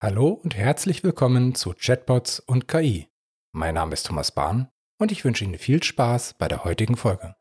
[0.00, 3.08] Hallo und herzlich willkommen zu Chatbots und KI.
[3.50, 7.34] Mein Name ist Thomas Bahn und ich wünsche Ihnen viel Spaß bei der heutigen Folge.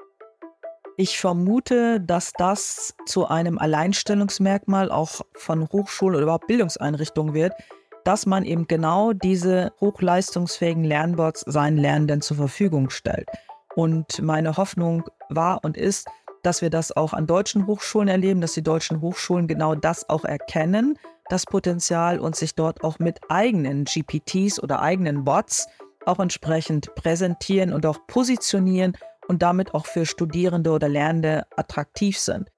[0.97, 7.53] Ich vermute, dass das zu einem Alleinstellungsmerkmal auch von Hochschulen oder überhaupt Bildungseinrichtungen wird,
[8.03, 13.29] dass man eben genau diese hochleistungsfähigen Lernbots seinen Lernenden zur Verfügung stellt.
[13.75, 16.07] Und meine Hoffnung war und ist,
[16.41, 20.25] dass wir das auch an deutschen Hochschulen erleben, dass die deutschen Hochschulen genau das auch
[20.25, 20.97] erkennen
[21.29, 25.67] das Potenzial und sich dort auch mit eigenen GPTs oder eigenen Bots
[26.05, 28.97] auch entsprechend präsentieren und auch positionieren
[29.27, 32.49] und damit auch für Studierende oder Lernende attraktiv sind.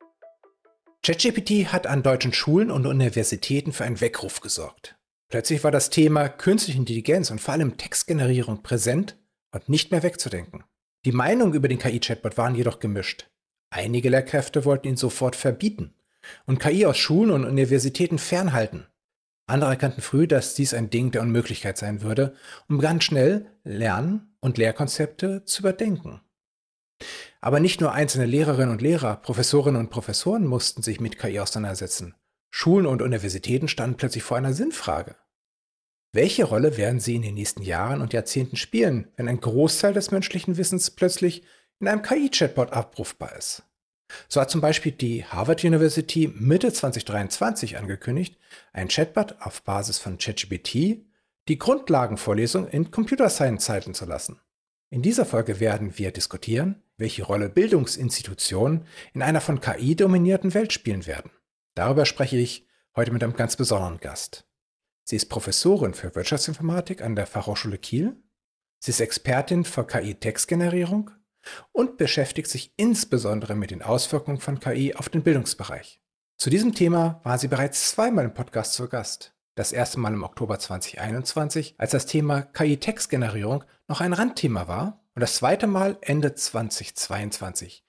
[1.03, 4.97] ChatGPT hat an deutschen Schulen und Universitäten für einen Weckruf gesorgt.
[5.30, 9.17] Plötzlich war das Thema künstliche Intelligenz und vor allem Textgenerierung präsent
[9.52, 10.63] und nicht mehr wegzudenken.
[11.05, 13.30] Die Meinungen über den KI-Chatbot waren jedoch gemischt.
[13.70, 15.95] Einige Lehrkräfte wollten ihn sofort verbieten
[16.45, 18.85] und KI aus Schulen und Universitäten fernhalten.
[19.47, 22.35] Andere erkannten früh, dass dies ein Ding der Unmöglichkeit sein würde
[22.67, 26.21] und begannen schnell, Lern- und Lehrkonzepte zu überdenken.
[27.41, 32.16] Aber nicht nur einzelne Lehrerinnen und Lehrer, Professorinnen und Professoren mussten sich mit KI auseinandersetzen.
[32.52, 35.16] Schulen und Universitäten standen plötzlich vor einer Sinnfrage.
[36.11, 40.11] Welche Rolle werden sie in den nächsten Jahren und Jahrzehnten spielen, wenn ein Großteil des
[40.11, 41.43] menschlichen Wissens plötzlich
[41.80, 43.64] in einem KI-Chatbot abrufbar ist?
[44.27, 48.38] So hat zum Beispiel die Harvard University Mitte 2023 angekündigt,
[48.73, 51.05] ein Chatbot auf Basis von ChatGPT
[51.47, 54.39] die Grundlagenvorlesung in Computer Science zeichnen zu lassen.
[54.91, 60.73] In dieser Folge werden wir diskutieren, welche Rolle Bildungsinstitutionen in einer von KI dominierten Welt
[60.73, 61.31] spielen werden.
[61.75, 64.45] Darüber spreche ich heute mit einem ganz besonderen Gast.
[65.03, 68.15] Sie ist Professorin für Wirtschaftsinformatik an der Fachhochschule Kiel.
[68.80, 71.11] Sie ist Expertin für KI-Textgenerierung
[71.72, 76.02] und beschäftigt sich insbesondere mit den Auswirkungen von KI auf den Bildungsbereich.
[76.38, 79.33] Zu diesem Thema war sie bereits zweimal im Podcast zu Gast.
[79.55, 85.22] Das erste Mal im Oktober 2021, als das Thema KI-Textgenerierung noch ein Randthema war, und
[85.22, 87.83] das zweite Mal Ende 2022.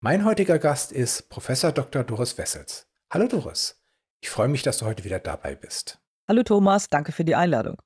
[0.00, 2.02] Mein heutiger Gast ist Professor Dr.
[2.02, 2.88] Doris Wessels.
[3.08, 3.80] Hallo Doris,
[4.20, 6.00] ich freue mich, dass du heute wieder dabei bist.
[6.26, 7.76] Hallo Thomas, danke für die Einladung.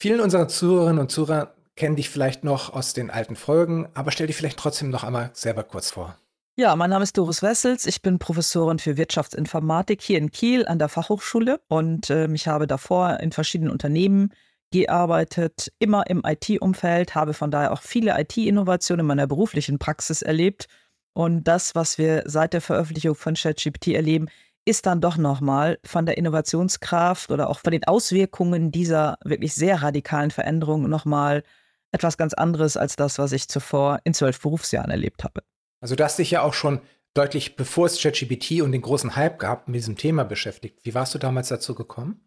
[0.00, 4.26] Vielen unserer Zuhörerinnen und Zuhörer kennen dich vielleicht noch aus den alten Folgen, aber stell
[4.26, 6.16] dich vielleicht trotzdem noch einmal selber kurz vor.
[6.54, 7.86] Ja, mein Name ist Doris Wessels.
[7.86, 12.66] Ich bin Professorin für Wirtschaftsinformatik hier in Kiel an der Fachhochschule und äh, ich habe
[12.66, 14.34] davor in verschiedenen Unternehmen
[14.70, 20.66] gearbeitet, immer im IT-Umfeld, habe von daher auch viele IT-Innovationen in meiner beruflichen Praxis erlebt.
[21.14, 24.28] Und das, was wir seit der Veröffentlichung von ChatGPT erleben,
[24.64, 29.82] ist dann doch nochmal von der Innovationskraft oder auch von den Auswirkungen dieser wirklich sehr
[29.82, 31.42] radikalen Veränderungen nochmal
[31.92, 35.42] etwas ganz anderes als das, was ich zuvor in zwölf Berufsjahren erlebt habe.
[35.80, 36.80] Also du hast dich ja auch schon
[37.14, 40.80] deutlich bevor es ChatGPT und den großen Hype gab, mit diesem Thema beschäftigt.
[40.84, 42.20] Wie warst du damals dazu gekommen?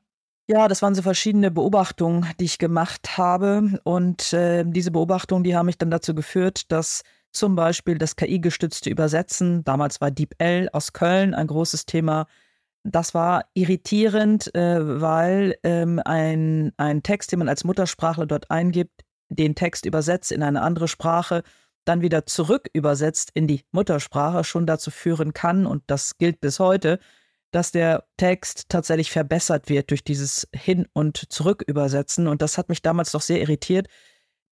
[0.47, 3.79] Ja, das waren so verschiedene Beobachtungen, die ich gemacht habe.
[3.83, 7.01] Und äh, diese Beobachtungen, die haben mich dann dazu geführt, dass
[7.31, 12.27] zum Beispiel das KI-gestützte Übersetzen, damals war DeepL aus Köln ein großes Thema,
[12.83, 19.01] das war irritierend, äh, weil ähm, ein, ein Text, den man als Muttersprachler dort eingibt,
[19.29, 21.43] den Text übersetzt in eine andere Sprache,
[21.85, 26.59] dann wieder zurück übersetzt in die Muttersprache, schon dazu führen kann, und das gilt bis
[26.59, 26.99] heute,
[27.51, 32.27] dass der Text tatsächlich verbessert wird durch dieses Hin- und Zurückübersetzen.
[32.27, 33.87] Und das hat mich damals doch sehr irritiert,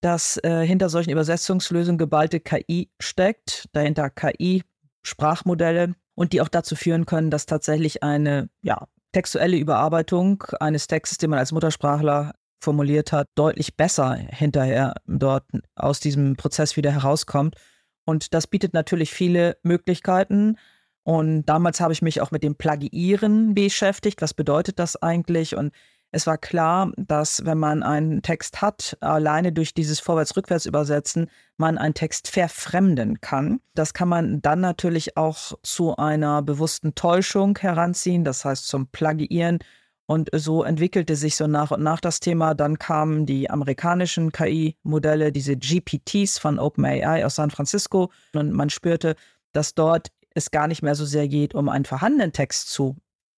[0.00, 7.04] dass äh, hinter solchen Übersetzungslösungen geballte KI steckt, dahinter KI-Sprachmodelle und die auch dazu führen
[7.04, 13.28] können, dass tatsächlich eine ja, textuelle Überarbeitung eines Textes, den man als Muttersprachler formuliert hat,
[13.34, 15.44] deutlich besser hinterher dort
[15.74, 17.56] aus diesem Prozess wieder herauskommt.
[18.04, 20.58] Und das bietet natürlich viele Möglichkeiten.
[21.02, 24.22] Und damals habe ich mich auch mit dem Plagiieren beschäftigt.
[24.22, 25.56] Was bedeutet das eigentlich?
[25.56, 25.72] Und
[26.14, 31.94] es war klar, dass wenn man einen Text hat, alleine durch dieses Vorwärts-Rückwärts-Übersetzen, man einen
[31.94, 33.60] Text verfremden kann.
[33.74, 39.58] Das kann man dann natürlich auch zu einer bewussten Täuschung heranziehen, das heißt zum Plagiieren
[40.06, 42.54] und so entwickelte sich so nach und nach das Thema.
[42.54, 48.10] Dann kamen die amerikanischen KI-Modelle, diese GPTs von OpenAI aus San Francisco.
[48.34, 49.16] Und man spürte,
[49.52, 52.96] dass dort es gar nicht mehr so sehr geht, um einen vorhandenen Text zu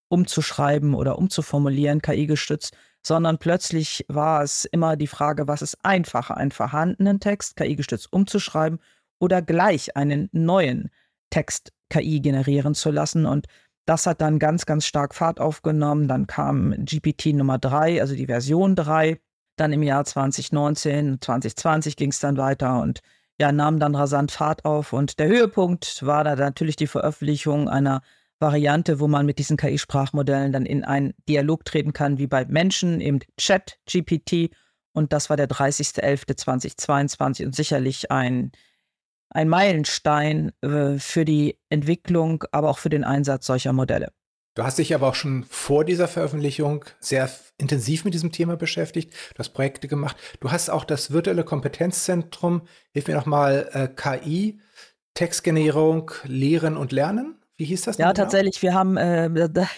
[0.09, 6.51] umzuschreiben oder umzuformulieren, KI-gestützt, sondern plötzlich war es immer die Frage, was ist einfacher, einen
[6.51, 8.81] vorhandenen Text KI-gestützt umzuschreiben
[9.21, 10.91] oder gleich einen neuen
[11.31, 13.27] Text KI generieren zu lassen.
[13.27, 13.47] Und
[13.87, 16.09] das hat dann ganz, ganz stark Fahrt aufgenommen.
[16.09, 19.19] Dann kam GPT Nummer 3, also die Version 3.
[19.57, 23.01] Dann im Jahr 2019, 2020 ging es dann weiter und
[23.39, 24.93] ja, nahm dann rasant Fahrt auf.
[24.93, 28.03] Und der Höhepunkt war da natürlich die Veröffentlichung einer
[28.39, 33.01] Variante, wo man mit diesen KI-Sprachmodellen dann in einen Dialog treten kann, wie bei Menschen,
[33.01, 34.51] eben Chat, GPT.
[34.93, 38.53] Und das war der 30.11.2022 und sicherlich ein,
[39.31, 44.09] ein Meilenstein äh, für die Entwicklung, aber auch für den Einsatz solcher Modelle.
[44.57, 49.13] Du hast dich aber auch schon vor dieser Veröffentlichung sehr intensiv mit diesem Thema beschäftigt.
[49.35, 50.17] Du hast Projekte gemacht.
[50.41, 52.63] Du hast auch das virtuelle Kompetenzzentrum,
[52.93, 54.59] hilf mir nochmal, äh, KI,
[55.13, 57.37] Textgenerierung, Lehren und Lernen.
[57.57, 57.97] Wie hieß das?
[57.97, 58.25] Ja, genau?
[58.25, 58.61] tatsächlich.
[58.61, 59.31] Wir haben, äh,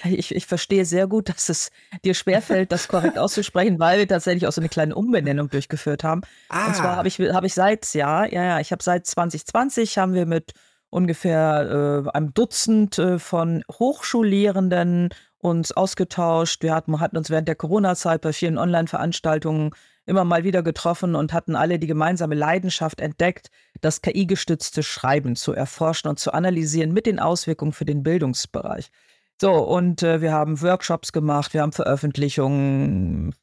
[0.04, 1.70] ich, ich verstehe sehr gut, dass es
[2.04, 6.22] dir schwerfällt, das korrekt auszusprechen, weil wir tatsächlich auch so eine kleine Umbenennung durchgeführt haben.
[6.48, 6.66] Ah.
[6.66, 6.96] Und zwar ah.
[6.96, 10.52] habe ich, hab ich seit, ja, ja, ja, ich habe seit 2020 haben wir mit
[10.90, 16.62] ungefähr äh, einem Dutzend äh, von Hochschullehrenden uns ausgetauscht.
[16.62, 19.70] Wir hatten, hatten uns während der Corona-Zeit bei vielen Online-Veranstaltungen
[20.08, 23.50] immer mal wieder getroffen und hatten alle die gemeinsame Leidenschaft entdeckt,
[23.80, 28.90] das KI-gestützte Schreiben zu erforschen und zu analysieren mit den Auswirkungen für den Bildungsbereich.
[29.40, 33.34] So, und äh, wir haben Workshops gemacht, wir haben Veröffentlichungen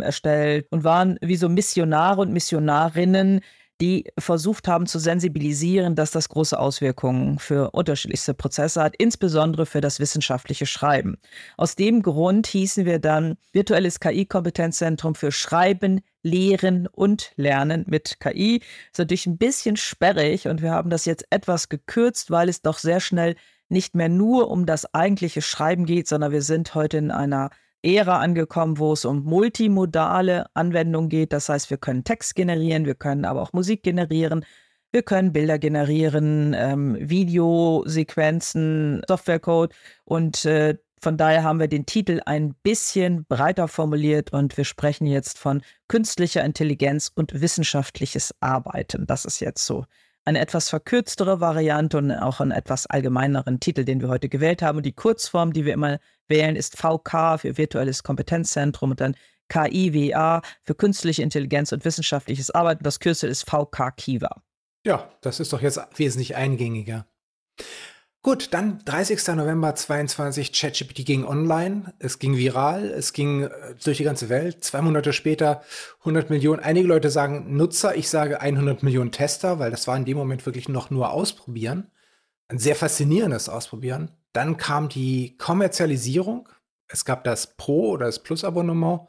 [0.00, 3.40] erstellt und waren wie so Missionare und Missionarinnen,
[3.80, 9.80] die versucht haben zu sensibilisieren, dass das große Auswirkungen für unterschiedlichste Prozesse hat, insbesondere für
[9.80, 11.18] das wissenschaftliche Schreiben.
[11.56, 18.62] Aus dem Grund hießen wir dann Virtuelles KI-Kompetenzzentrum für Schreiben, Lehren und Lernen mit KI.
[18.90, 22.78] Ist natürlich ein bisschen sperrig und wir haben das jetzt etwas gekürzt, weil es doch
[22.78, 23.36] sehr schnell
[23.68, 27.50] nicht mehr nur um das eigentliche Schreiben geht, sondern wir sind heute in einer
[27.82, 31.32] Ära angekommen, wo es um multimodale Anwendungen geht.
[31.32, 34.44] Das heißt, wir können Text generieren, wir können aber auch Musik generieren,
[34.90, 42.20] wir können Bilder generieren, ähm, Videosequenzen, Softwarecode und äh, von daher haben wir den Titel
[42.26, 49.06] ein bisschen breiter formuliert und wir sprechen jetzt von künstlicher Intelligenz und wissenschaftliches Arbeiten.
[49.06, 49.84] Das ist jetzt so
[50.24, 54.78] eine etwas verkürztere Variante und auch einen etwas allgemeineren Titel, den wir heute gewählt haben.
[54.78, 59.16] Und die Kurzform, die wir immer wählen, ist VK für virtuelles Kompetenzzentrum und dann
[59.48, 62.84] KIWA für künstliche Intelligenz und wissenschaftliches Arbeiten.
[62.84, 64.42] Das Kürzel ist VK Kiva.
[64.84, 67.06] Ja, das ist doch jetzt wesentlich eingängiger.
[68.22, 69.28] Gut, dann 30.
[69.36, 73.50] November 22, ChatGPT ging online, es ging viral, es ging äh,
[73.82, 74.64] durch die ganze Welt.
[74.64, 75.62] Zwei Monate später
[76.00, 76.60] 100 Millionen.
[76.60, 80.44] Einige Leute sagen Nutzer, ich sage 100 Millionen Tester, weil das war in dem Moment
[80.46, 81.90] wirklich noch nur Ausprobieren.
[82.48, 84.10] Ein sehr faszinierendes Ausprobieren.
[84.38, 86.48] Dann kam die Kommerzialisierung.
[86.86, 89.08] Es gab das Pro- oder das Plus-Abonnement,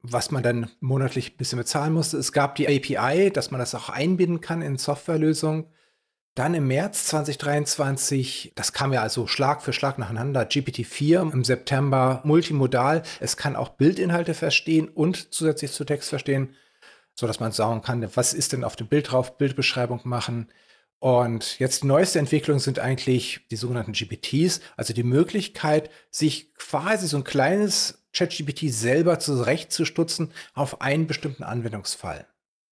[0.00, 2.16] was man dann monatlich ein bisschen bezahlen musste.
[2.16, 5.66] Es gab die API, dass man das auch einbinden kann in Softwarelösungen.
[6.34, 12.22] Dann im März 2023, das kam ja also Schlag für Schlag nacheinander, GPT-4 im September
[12.24, 13.02] multimodal.
[13.20, 16.54] Es kann auch Bildinhalte verstehen und zusätzlich zu Text verstehen,
[17.14, 20.48] so dass man sagen kann, was ist denn auf dem Bild drauf, Bildbeschreibung machen.
[21.04, 27.08] Und jetzt die neueste Entwicklung sind eigentlich die sogenannten GPTs, also die Möglichkeit, sich quasi
[27.08, 32.26] so ein kleines ChatGPT selber zurechtzustutzen auf einen bestimmten Anwendungsfall.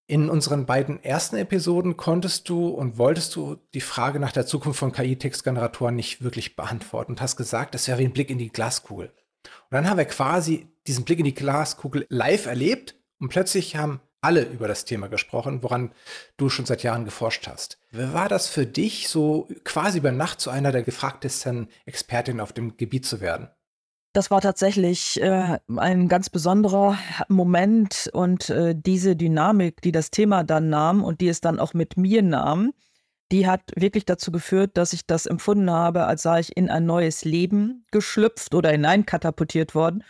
[0.07, 4.79] In unseren beiden ersten Episoden konntest du und wolltest du die Frage nach der Zukunft
[4.79, 8.49] von KI-Textgeneratoren nicht wirklich beantworten und hast gesagt, das wäre wie ein Blick in die
[8.49, 9.13] Glaskugel.
[9.43, 14.01] Und dann haben wir quasi diesen Blick in die Glaskugel live erlebt und plötzlich haben
[14.23, 15.91] alle über das Thema gesprochen, woran
[16.37, 17.77] du schon seit Jahren geforscht hast.
[17.91, 22.53] Wie war das für dich, so quasi über Nacht zu einer der gefragtesten Expertinnen auf
[22.53, 23.49] dem Gebiet zu werden?
[24.13, 26.99] Das war tatsächlich äh, ein ganz besonderer
[27.29, 31.73] Moment und äh, diese Dynamik, die das Thema dann nahm und die es dann auch
[31.73, 32.73] mit mir nahm,
[33.31, 36.85] die hat wirklich dazu geführt, dass ich das empfunden habe, als sei ich in ein
[36.85, 40.03] neues Leben geschlüpft oder hineinkatapultiert worden.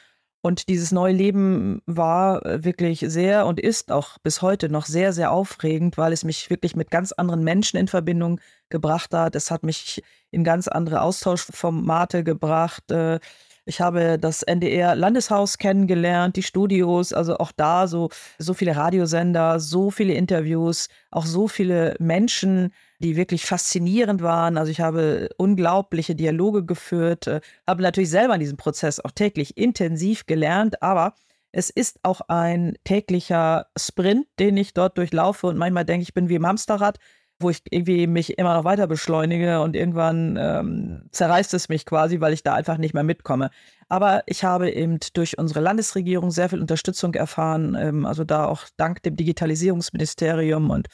[0.45, 5.13] Und dieses neue Leben war äh, wirklich sehr und ist auch bis heute noch sehr,
[5.13, 9.37] sehr aufregend, weil es mich wirklich mit ganz anderen Menschen in Verbindung gebracht hat.
[9.37, 12.91] Es hat mich in ganz andere Austauschformate gebracht.
[12.91, 13.21] Äh,
[13.63, 19.61] ich habe das NDR Landeshaus kennengelernt, die Studios, also auch da so, so viele Radiosender,
[19.61, 24.57] so viele Interviews, auch so viele Menschen, die wirklich faszinierend waren.
[24.57, 29.57] Also ich habe unglaubliche Dialoge geführt, äh, habe natürlich selber in diesem Prozess auch täglich
[29.57, 31.13] intensiv gelernt, aber
[31.51, 36.29] es ist auch ein täglicher Sprint, den ich dort durchlaufe und manchmal denke ich, bin
[36.29, 36.97] wie im Hamsterrad
[37.39, 42.21] wo ich irgendwie mich immer noch weiter beschleunige und irgendwann ähm, zerreißt es mich quasi,
[42.21, 43.49] weil ich da einfach nicht mehr mitkomme.
[43.89, 48.63] Aber ich habe eben durch unsere Landesregierung sehr viel Unterstützung erfahren, ähm, also da auch
[48.77, 50.87] dank dem Digitalisierungsministerium und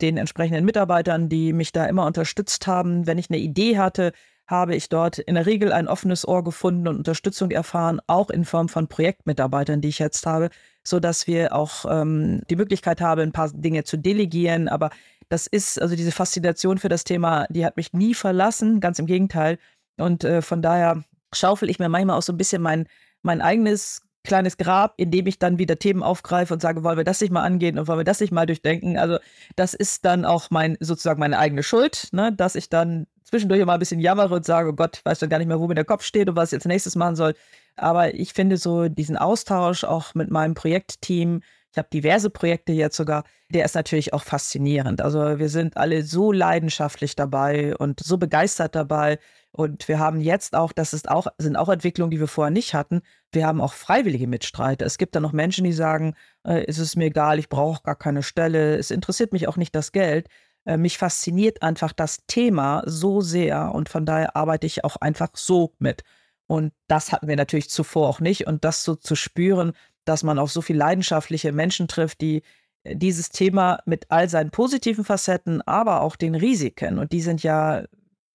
[0.00, 3.06] den entsprechenden Mitarbeitern, die mich da immer unterstützt haben.
[3.06, 4.12] Wenn ich eine Idee hatte,
[4.46, 8.44] habe ich dort in der Regel ein offenes Ohr gefunden und Unterstützung erfahren, auch in
[8.44, 10.50] Form von Projektmitarbeitern, die ich jetzt habe,
[10.84, 14.68] so dass wir auch ähm, die Möglichkeit haben, ein paar Dinge zu delegieren.
[14.68, 14.90] Aber
[15.32, 18.80] das ist, also diese Faszination für das Thema, die hat mich nie verlassen.
[18.80, 19.58] Ganz im Gegenteil.
[19.96, 22.86] Und äh, von daher schaufel ich mir manchmal auch so ein bisschen mein,
[23.22, 27.04] mein eigenes kleines Grab, in dem ich dann wieder Themen aufgreife und sage, wollen wir
[27.04, 28.98] das nicht mal angehen und wollen wir das nicht mal durchdenken.
[28.98, 29.18] Also
[29.56, 33.74] das ist dann auch mein sozusagen meine eigene Schuld, ne, dass ich dann zwischendurch mal
[33.74, 35.86] ein bisschen jammere und sage, oh Gott, weiß dann gar nicht mehr, wo mir der
[35.86, 37.34] Kopf steht und was ich jetzt nächstes machen soll.
[37.76, 41.40] Aber ich finde so diesen Austausch auch mit meinem Projektteam,
[41.72, 45.00] ich habe diverse Projekte jetzt sogar, der ist natürlich auch faszinierend.
[45.00, 49.18] Also wir sind alle so leidenschaftlich dabei und so begeistert dabei.
[49.52, 52.74] Und wir haben jetzt auch, das ist auch, sind auch Entwicklungen, die wir vorher nicht
[52.74, 53.00] hatten.
[53.32, 54.84] Wir haben auch freiwillige Mitstreiter.
[54.84, 56.14] Es gibt da noch Menschen, die sagen,
[56.46, 59.74] äh, ist es mir egal, ich brauche gar keine Stelle, es interessiert mich auch nicht
[59.74, 60.28] das Geld.
[60.66, 65.30] Äh, mich fasziniert einfach das Thema so sehr und von daher arbeite ich auch einfach
[65.34, 66.02] so mit.
[66.46, 68.46] Und das hatten wir natürlich zuvor auch nicht.
[68.46, 69.72] Und das so zu spüren,
[70.04, 72.42] dass man auf so viele leidenschaftliche Menschen trifft, die
[72.84, 77.42] äh, dieses Thema mit all seinen positiven Facetten, aber auch den Risiken, und die sind
[77.42, 77.84] ja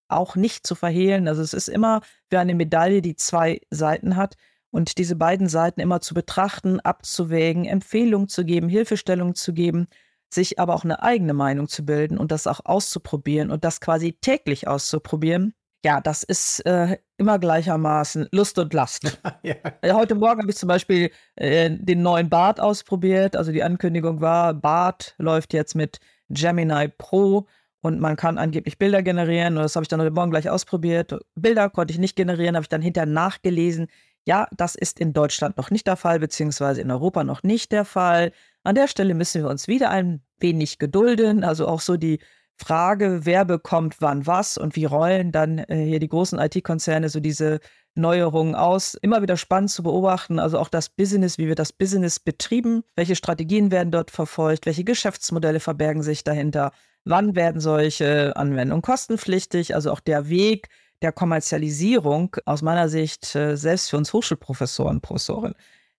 [0.09, 1.27] auch nicht zu verhehlen.
[1.27, 4.35] Also es ist immer wie eine Medaille, die zwei Seiten hat.
[4.69, 9.87] Und diese beiden Seiten immer zu betrachten, abzuwägen, Empfehlungen zu geben, Hilfestellungen zu geben,
[10.29, 14.13] sich aber auch eine eigene Meinung zu bilden und das auch auszuprobieren und das quasi
[14.19, 15.53] täglich auszuprobieren,
[15.85, 19.19] ja, das ist äh, immer gleichermaßen Lust und Last.
[19.43, 19.55] ja.
[19.81, 23.35] Äh, heute Morgen habe ich zum Beispiel äh, den neuen Bart ausprobiert.
[23.35, 27.47] Also die Ankündigung war, Bart läuft jetzt mit Gemini Pro
[27.81, 29.55] und man kann angeblich Bilder generieren.
[29.55, 31.15] Und das habe ich dann heute Morgen gleich ausprobiert.
[31.35, 33.87] Bilder konnte ich nicht generieren, habe ich dann hinterher nachgelesen.
[34.25, 37.85] Ja, das ist in Deutschland noch nicht der Fall, beziehungsweise in Europa noch nicht der
[37.85, 38.33] Fall.
[38.63, 41.45] An der Stelle müssen wir uns wieder ein wenig gedulden.
[41.45, 42.19] Also auch so die
[42.57, 47.19] Frage, wer bekommt wann was und wie rollen dann äh, hier die großen IT-Konzerne so
[47.19, 47.59] diese
[47.93, 48.95] Neuerungen aus.
[48.95, 53.15] Immer wieder spannend zu beobachten, also auch das Business, wie wird das Business betrieben, welche
[53.15, 56.71] Strategien werden dort verfolgt, welche Geschäftsmodelle verbergen sich dahinter,
[57.05, 60.69] wann werden solche Anwendungen kostenpflichtig, also auch der Weg
[61.01, 65.55] der Kommerzialisierung aus meiner Sicht äh, selbst für uns Hochschulprofessoren, Professorinnen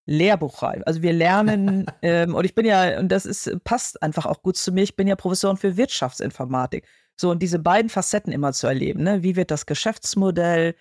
[0.08, 0.84] Lehrbuchreihe.
[0.86, 4.56] Also wir lernen, ähm, und ich bin ja, und das ist, passt einfach auch gut
[4.56, 6.86] zu mir, ich bin ja Professorin für Wirtschaftsinformatik.
[7.16, 9.22] So, und diese beiden Facetten immer zu erleben, ne?
[9.22, 10.74] Wie wird das Geschäftsmodell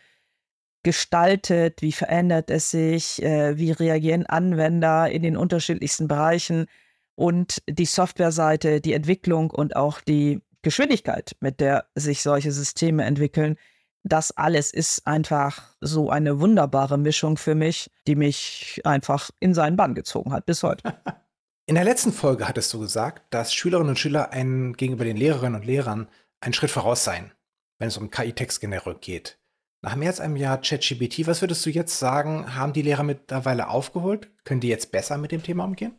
[0.84, 6.68] gestaltet, wie verändert es sich, äh, wie reagieren Anwender in den unterschiedlichsten Bereichen
[7.16, 13.58] und die Softwareseite, die Entwicklung und auch die Geschwindigkeit, mit der sich solche Systeme entwickeln
[14.12, 19.76] das alles ist einfach so eine wunderbare Mischung für mich, die mich einfach in seinen
[19.76, 20.94] Bann gezogen hat bis heute.
[21.70, 25.60] In der letzten Folge hattest du gesagt, dass Schülerinnen und Schüler einen, gegenüber den Lehrerinnen
[25.60, 26.08] und Lehrern
[26.40, 27.32] einen Schritt voraus seien,
[27.78, 29.38] wenn es um KI-Textgenerierung geht.
[29.82, 33.68] Nach mehr als einem Jahr ChatGPT, was würdest du jetzt sagen, haben die Lehrer mittlerweile
[33.68, 34.32] aufgeholt?
[34.44, 35.94] Können die jetzt besser mit dem Thema umgehen?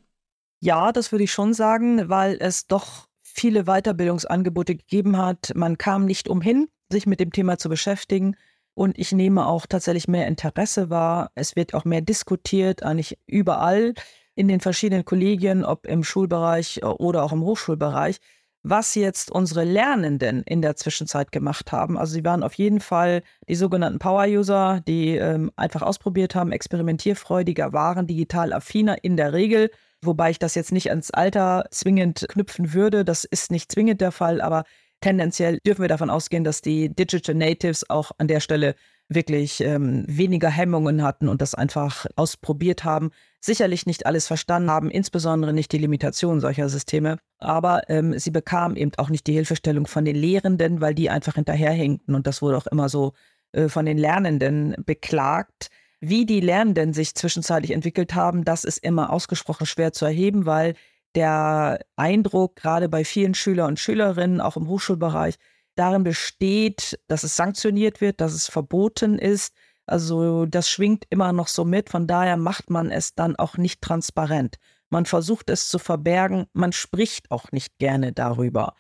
[0.61, 5.53] Ja, das würde ich schon sagen, weil es doch viele Weiterbildungsangebote gegeben hat.
[5.55, 8.37] Man kam nicht umhin, sich mit dem Thema zu beschäftigen.
[8.75, 11.31] Und ich nehme auch tatsächlich mehr Interesse wahr.
[11.35, 13.95] Es wird auch mehr diskutiert, eigentlich überall
[14.35, 18.19] in den verschiedenen Kollegien, ob im Schulbereich oder auch im Hochschulbereich,
[18.63, 21.99] was jetzt unsere Lernenden in der Zwischenzeit gemacht haben.
[21.99, 27.73] Also sie waren auf jeden Fall die sogenannten Power-User, die ähm, einfach ausprobiert haben, experimentierfreudiger
[27.73, 29.71] waren, digital affiner in der Regel.
[30.03, 33.05] Wobei ich das jetzt nicht ans Alter zwingend knüpfen würde.
[33.05, 34.63] Das ist nicht zwingend der Fall, aber
[35.01, 38.75] tendenziell dürfen wir davon ausgehen, dass die Digital Natives auch an der Stelle
[39.09, 43.11] wirklich ähm, weniger Hemmungen hatten und das einfach ausprobiert haben.
[43.41, 47.19] Sicherlich nicht alles verstanden haben, insbesondere nicht die Limitationen solcher Systeme.
[47.39, 51.37] Aber ähm, sie bekamen eben auch nicht die Hilfestellung von den Lehrenden, weil die einfach
[51.37, 52.15] hinterherhinkten.
[52.15, 53.15] Und das wurde auch immer so
[53.53, 55.69] äh, von den Lernenden beklagt.
[56.01, 60.75] Wie die Lernenden sich zwischenzeitlich entwickelt haben, das ist immer ausgesprochen schwer zu erheben, weil
[61.15, 65.37] der Eindruck, gerade bei vielen Schüler und Schülerinnen, auch im Hochschulbereich,
[65.75, 69.55] darin besteht, dass es sanktioniert wird, dass es verboten ist.
[69.87, 71.89] Also das schwingt immer noch so mit.
[71.89, 74.57] Von daher macht man es dann auch nicht transparent.
[74.91, 76.47] Man versucht es zu verbergen.
[76.53, 78.75] Man spricht auch nicht gerne darüber,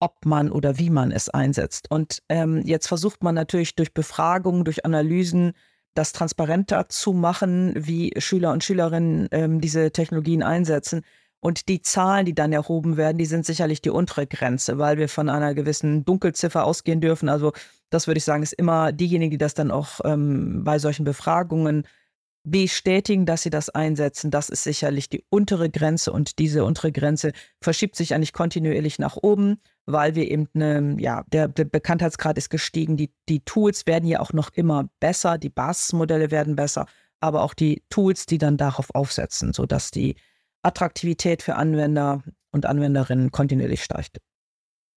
[0.00, 1.90] ob man oder wie man es einsetzt.
[1.90, 5.52] Und ähm, jetzt versucht man natürlich durch Befragungen, durch Analysen,
[5.94, 11.02] das transparenter zu machen, wie Schüler und Schülerinnen ähm, diese Technologien einsetzen.
[11.40, 15.08] Und die Zahlen, die dann erhoben werden, die sind sicherlich die untere Grenze, weil wir
[15.08, 17.30] von einer gewissen Dunkelziffer ausgehen dürfen.
[17.30, 17.52] Also
[17.88, 21.86] das würde ich sagen, ist immer diejenigen, die das dann auch ähm, bei solchen Befragungen
[22.42, 24.30] bestätigen, dass sie das einsetzen.
[24.30, 29.16] Das ist sicherlich die untere Grenze und diese untere Grenze verschiebt sich eigentlich kontinuierlich nach
[29.16, 32.96] oben, weil wir eben, eine, ja, der, der Bekanntheitsgrad ist gestiegen.
[32.96, 36.86] Die, die Tools werden ja auch noch immer besser, die Basismodelle werden besser,
[37.20, 40.16] aber auch die Tools, die dann darauf aufsetzen, sodass die
[40.62, 44.18] Attraktivität für Anwender und Anwenderinnen kontinuierlich steigt.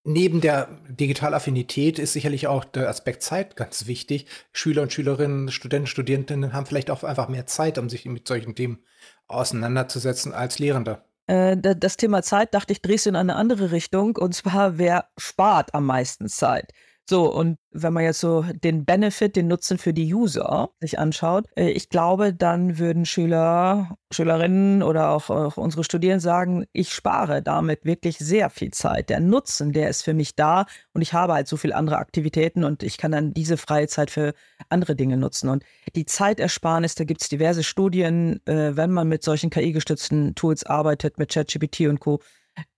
[0.05, 4.25] Neben der Digitalaffinität ist sicherlich auch der Aspekt Zeit ganz wichtig.
[4.51, 8.53] Schüler und Schülerinnen, Studenten, Studentinnen haben vielleicht auch einfach mehr Zeit, um sich mit solchen
[8.53, 8.83] Themen
[9.27, 11.03] auseinanderzusetzen als Lehrende.
[11.27, 14.17] Äh, das Thema Zeit, dachte ich, drehst du in eine andere Richtung.
[14.17, 16.73] Und zwar, wer spart am meisten Zeit?
[17.09, 21.45] So, und wenn man jetzt so den Benefit, den Nutzen für die User sich anschaut,
[21.57, 27.41] äh, ich glaube, dann würden Schüler, Schülerinnen oder auch, auch unsere Studierenden sagen, ich spare
[27.41, 29.09] damit wirklich sehr viel Zeit.
[29.09, 32.63] Der Nutzen, der ist für mich da und ich habe halt so viele andere Aktivitäten
[32.63, 34.33] und ich kann dann diese freie Zeit für
[34.69, 35.49] andere Dinge nutzen.
[35.49, 40.65] Und die Zeitersparnis, da gibt es diverse Studien, äh, wenn man mit solchen KI-gestützten Tools
[40.65, 42.21] arbeitet, mit ChatGPT und Co.,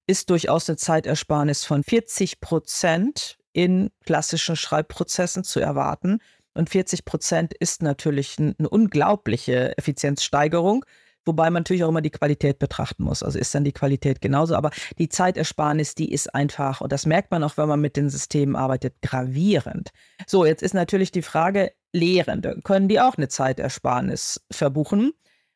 [0.08, 6.20] ist durchaus eine Zeitersparnis von 40 Prozent in klassischen Schreibprozessen zu erwarten.
[6.54, 10.84] Und 40 Prozent ist natürlich eine unglaubliche Effizienzsteigerung,
[11.26, 13.24] wobei man natürlich auch immer die Qualität betrachten muss.
[13.24, 17.32] Also ist dann die Qualität genauso, aber die Zeitersparnis, die ist einfach, und das merkt
[17.32, 19.92] man auch, wenn man mit den Systemen arbeitet, gravierend.
[20.28, 25.14] So, jetzt ist natürlich die Frage, Lehrende, können die auch eine Zeitersparnis verbuchen?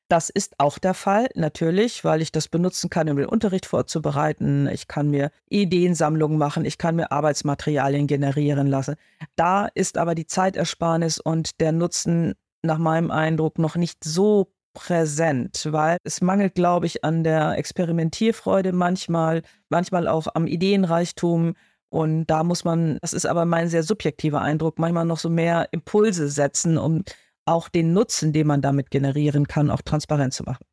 [0.10, 4.68] Das ist auch der Fall, natürlich, weil ich das benutzen kann, um den Unterricht vorzubereiten.
[4.68, 8.96] Ich kann mir Ideensammlungen machen, ich kann mir Arbeitsmaterialien generieren lassen.
[9.36, 15.68] Da ist aber die Zeitersparnis und der Nutzen nach meinem Eindruck noch nicht so präsent,
[15.70, 21.54] weil es mangelt, glaube ich, an der Experimentierfreude manchmal, manchmal auch am Ideenreichtum.
[21.90, 25.68] Und da muss man, das ist aber mein sehr subjektiver Eindruck, manchmal noch so mehr
[25.72, 27.04] Impulse setzen, um
[27.50, 30.66] auch den Nutzen, den man damit generieren kann, auch transparent zu machen.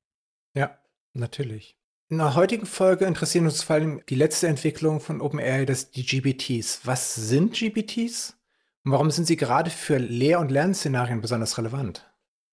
[0.55, 0.79] Ja,
[1.13, 1.77] natürlich.
[2.09, 6.05] In der heutigen Folge interessieren uns vor allem die letzte Entwicklung von OpenAI, das die
[6.05, 6.83] GPTs.
[6.85, 8.39] Was sind GPTs
[8.85, 12.09] und warum sind sie gerade für Lehr- und Lernszenarien besonders relevant?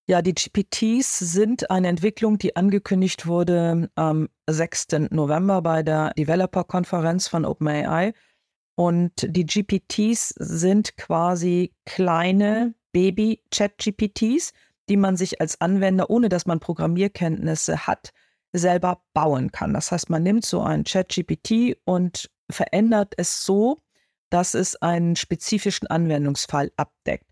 [0.07, 4.87] Ja, die GPTs sind eine Entwicklung, die angekündigt wurde am 6.
[5.11, 8.13] November bei der Developer-Konferenz von OpenAI.
[8.75, 14.53] Und die GPTs sind quasi kleine Baby-Chat-GPTs,
[14.89, 18.13] die man sich als Anwender, ohne dass man Programmierkenntnisse hat,
[18.53, 19.73] selber bauen kann.
[19.73, 23.79] Das heißt, man nimmt so ein Chat-GPT und verändert es so,
[24.29, 27.27] dass es einen spezifischen Anwendungsfall abdeckt.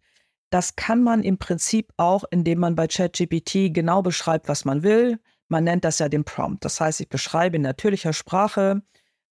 [0.52, 5.20] Das kann man im Prinzip auch, indem man bei ChatGPT genau beschreibt, was man will.
[5.48, 6.64] Man nennt das ja den Prompt.
[6.66, 8.82] Das heißt, ich beschreibe in natürlicher Sprache,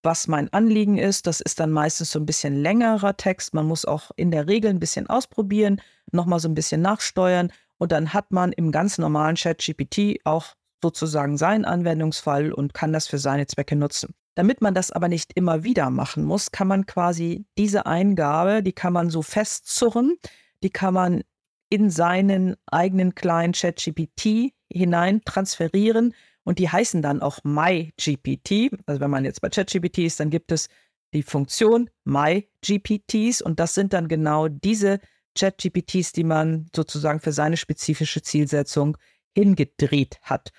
[0.03, 1.27] was mein Anliegen ist.
[1.27, 3.55] Das ist dann meistens so ein bisschen längerer Text.
[3.55, 5.81] Man muss auch in der Regel ein bisschen ausprobieren,
[6.13, 11.37] nochmal so ein bisschen nachsteuern und dann hat man im ganz normalen Chat-GPT auch sozusagen
[11.37, 14.15] seinen Anwendungsfall und kann das für seine Zwecke nutzen.
[14.35, 18.73] Damit man das aber nicht immer wieder machen muss, kann man quasi diese Eingabe, die
[18.73, 20.17] kann man so festzurren,
[20.63, 21.23] die kann man
[21.69, 28.71] in seinen eigenen kleinen ChatGPT hinein transferieren und die heißen dann auch MyGPT.
[28.87, 30.69] Also wenn man jetzt bei ChatGPT ist, dann gibt es
[31.13, 35.01] die Funktion MyGPTs und das sind dann genau diese
[35.39, 38.97] ChatGPTs, die man sozusagen für seine spezifische Zielsetzung
[39.35, 40.51] hingedreht hat.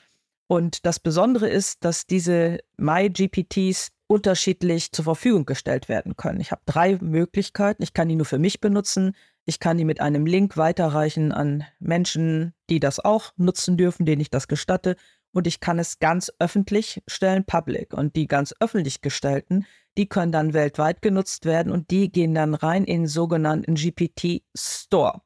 [0.48, 6.41] Und das Besondere ist, dass diese MyGPTs unterschiedlich zur Verfügung gestellt werden können.
[6.41, 7.82] Ich habe drei Möglichkeiten.
[7.84, 9.15] Ich kann die nur für mich benutzen.
[9.46, 14.22] Ich kann die mit einem Link weiterreichen an Menschen, die das auch nutzen dürfen, denen
[14.22, 14.98] ich das gestatte
[15.34, 17.94] und ich kann es ganz öffentlich stellen, public.
[17.94, 19.65] Und die ganz öffentlich gestellten,
[19.98, 24.44] die können dann weltweit genutzt werden und die gehen dann rein in den sogenannten GPT
[24.56, 25.22] Store.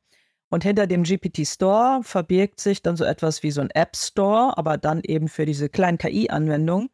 [0.49, 4.57] Und hinter dem GPT Store verbirgt sich dann so etwas wie so ein App Store,
[4.57, 6.89] aber dann eben für diese kleinen KI-Anwendungen.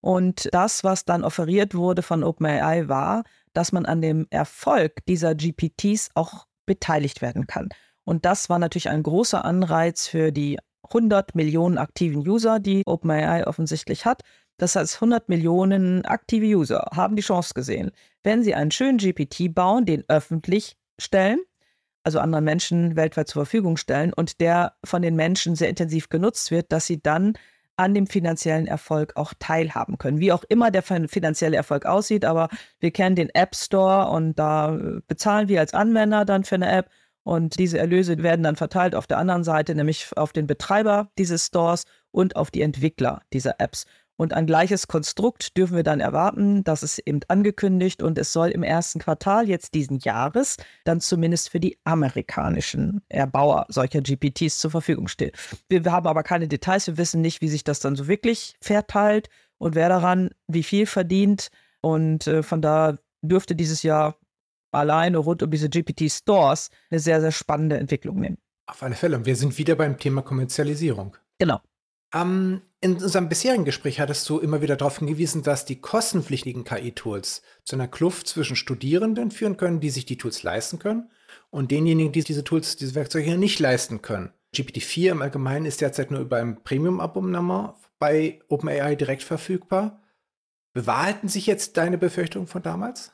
[0.00, 5.34] Und das, was dann offeriert wurde von OpenAI, war, dass man an dem Erfolg dieser
[5.34, 7.68] GPTs auch beteiligt werden kann.
[8.04, 10.58] Und das war natürlich ein großer Anreiz für die
[10.94, 14.22] 100 Millionen aktiven User, die OpenAI offensichtlich hat.
[14.56, 17.90] Das heißt, 100 Millionen aktive User haben die Chance gesehen,
[18.22, 21.40] wenn sie einen schönen GPT bauen, den öffentlich stellen,
[22.04, 26.52] also anderen Menschen weltweit zur Verfügung stellen und der von den Menschen sehr intensiv genutzt
[26.52, 27.34] wird, dass sie dann
[27.76, 30.20] an dem finanziellen Erfolg auch teilhaben können.
[30.20, 34.78] Wie auch immer der finanzielle Erfolg aussieht, aber wir kennen den App Store und da
[35.08, 36.88] bezahlen wir als Anwender dann für eine App
[37.24, 41.46] und diese Erlöse werden dann verteilt auf der anderen Seite, nämlich auf den Betreiber dieses
[41.46, 43.86] Stores und auf die Entwickler dieser Apps.
[44.16, 46.62] Und ein gleiches Konstrukt dürfen wir dann erwarten.
[46.62, 51.48] Das ist eben angekündigt und es soll im ersten Quartal jetzt diesen Jahres dann zumindest
[51.48, 55.32] für die amerikanischen Erbauer solcher GPTs zur Verfügung stehen.
[55.68, 56.86] Wir, haben aber keine Details.
[56.86, 60.86] Wir wissen nicht, wie sich das dann so wirklich verteilt und wer daran wie viel
[60.86, 61.48] verdient.
[61.80, 64.16] Und äh, von da dürfte dieses Jahr
[64.74, 68.38] alleine rund um diese GPT-Stores eine sehr, sehr spannende Entwicklung nehmen.
[68.66, 69.16] Auf alle Fälle.
[69.16, 71.16] Und wir sind wieder beim Thema Kommerzialisierung.
[71.38, 71.60] Genau.
[72.14, 77.42] Um, in unserem bisherigen Gespräch hattest du immer wieder darauf hingewiesen, dass die kostenpflichtigen KI-Tools
[77.64, 81.10] zu einer Kluft zwischen Studierenden führen können, die sich die Tools leisten können,
[81.50, 84.32] und denjenigen, die diese Tools, diese Werkzeuge nicht leisten können.
[84.54, 90.00] GPT-4 im Allgemeinen ist derzeit nur über ein Premium-Abonnement bei OpenAI direkt verfügbar.
[90.72, 93.12] Bewahrheiten sich jetzt deine Befürchtungen von damals?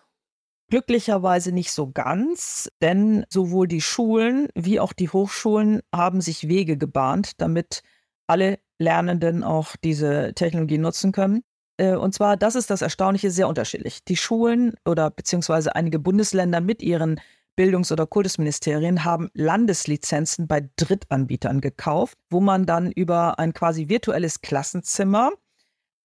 [0.70, 6.76] Glücklicherweise nicht so ganz, denn sowohl die Schulen wie auch die Hochschulen haben sich Wege
[6.78, 7.82] gebahnt, damit
[8.28, 11.42] alle Lernenden auch diese Technologie nutzen können.
[11.76, 14.04] Äh, und zwar, das ist das Erstaunliche, sehr unterschiedlich.
[14.04, 17.20] Die Schulen oder beziehungsweise einige Bundesländer mit ihren
[17.56, 24.40] Bildungs- oder Kultusministerien haben Landeslizenzen bei Drittanbietern gekauft, wo man dann über ein quasi virtuelles
[24.40, 25.32] Klassenzimmer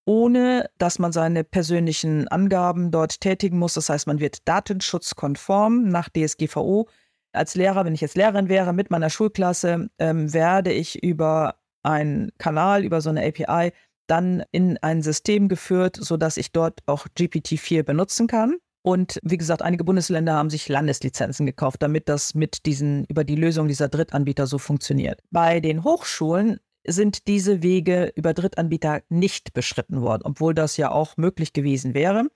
[0.05, 3.73] ohne dass man seine persönlichen Angaben dort tätigen muss.
[3.73, 6.87] Das heißt, man wird datenschutzkonform nach DSGVO.
[7.33, 12.31] Als Lehrer, wenn ich jetzt Lehrerin wäre mit meiner Schulklasse, ähm, werde ich über einen
[12.37, 13.71] Kanal, über so eine API
[14.07, 18.57] dann in ein System geführt, sodass ich dort auch GPT-4 benutzen kann.
[18.83, 23.35] Und wie gesagt, einige Bundesländer haben sich Landeslizenzen gekauft, damit das mit diesen, über die
[23.35, 25.21] Lösung dieser Drittanbieter so funktioniert.
[25.31, 31.17] Bei den Hochschulen sind diese Wege über Drittanbieter nicht beschritten worden, obwohl das ja auch
[31.17, 32.27] möglich gewesen wäre.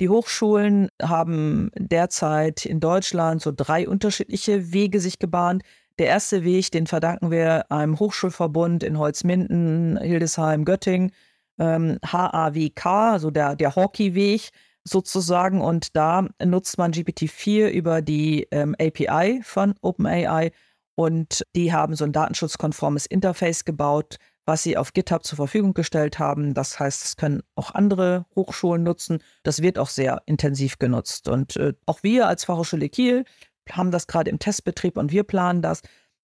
[0.00, 5.64] Die Hochschulen haben derzeit in Deutschland so drei unterschiedliche Wege sich gebahnt.
[5.98, 11.10] Der erste Weg, den verdanken wir einem Hochschulverbund in Holzminden, Hildesheim, Göttingen,
[11.58, 14.50] ähm, HAWK, also der, der Hockey-Weg
[14.84, 15.60] sozusagen.
[15.60, 20.52] Und da nutzt man GPT-4 über die ähm, API von OpenAI
[20.98, 26.18] und die haben so ein datenschutzkonformes Interface gebaut, was sie auf GitHub zur Verfügung gestellt
[26.18, 26.54] haben.
[26.54, 29.22] Das heißt, es können auch andere Hochschulen nutzen.
[29.44, 31.28] Das wird auch sehr intensiv genutzt.
[31.28, 33.24] Und äh, auch wir als Fachhochschule Kiel
[33.70, 35.82] haben das gerade im Testbetrieb und wir planen das.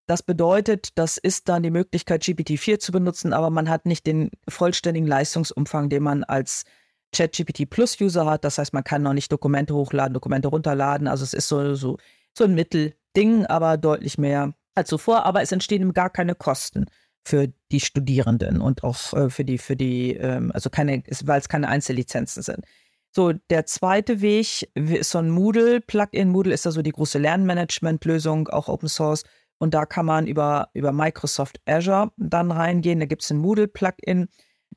[0.08, 4.32] Das bedeutet, das ist dann die Möglichkeit, GPT-4 zu benutzen, aber man hat nicht den
[4.48, 6.64] vollständigen Leistungsumfang, den man als
[7.14, 8.42] ChatGPT Plus User hat.
[8.44, 11.06] Das heißt, man kann noch nicht Dokumente hochladen, Dokumente runterladen.
[11.06, 11.98] Also es ist so, so,
[12.36, 16.86] so ein Mittelding, aber deutlich mehr als zuvor, aber es entstehen gar keine Kosten
[17.26, 21.48] für die Studierenden und auch äh, für die, für die, ähm, also keine, weil es
[21.48, 22.64] keine Einzellizenzen sind.
[23.16, 26.28] So, der zweite Weg ist so ein Moodle-Plugin.
[26.28, 29.22] Moodle ist also die große Lernmanagement-Lösung, auch Open Source.
[29.58, 32.98] Und da kann man über, über Microsoft Azure dann reingehen.
[32.98, 34.26] Da gibt es ein Moodle-Plugin.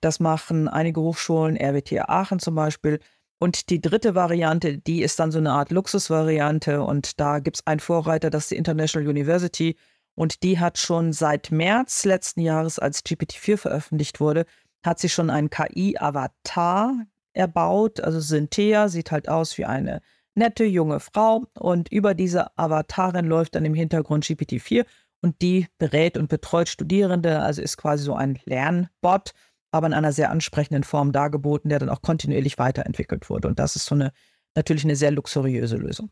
[0.02, 3.00] Das machen einige Hochschulen, RWTH Aachen zum Beispiel.
[3.40, 6.82] Und die dritte Variante, die ist dann so eine Art Luxusvariante.
[6.82, 9.76] Und da gibt es einen Vorreiter, das ist die International University.
[10.16, 14.46] Und die hat schon seit März letzten Jahres, als GPT-4 veröffentlicht wurde,
[14.84, 18.00] hat sie schon einen KI-Avatar erbaut.
[18.02, 20.02] Also Synthea sieht halt aus wie eine
[20.34, 21.46] nette junge Frau.
[21.54, 24.86] Und über diese Avatarin läuft dann im Hintergrund GPT-4
[25.22, 29.34] und die berät und betreut Studierende, also ist quasi so ein Lernbot
[29.78, 33.48] aber in einer sehr ansprechenden Form dargeboten, der dann auch kontinuierlich weiterentwickelt wurde.
[33.48, 34.12] Und das ist so eine
[34.58, 36.10] natürlich eine sehr luxuriöse Lösung.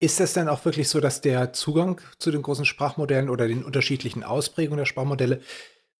[0.00, 3.62] Ist es denn auch wirklich so, dass der Zugang zu den großen Sprachmodellen oder den
[3.62, 5.40] unterschiedlichen Ausprägungen der Sprachmodelle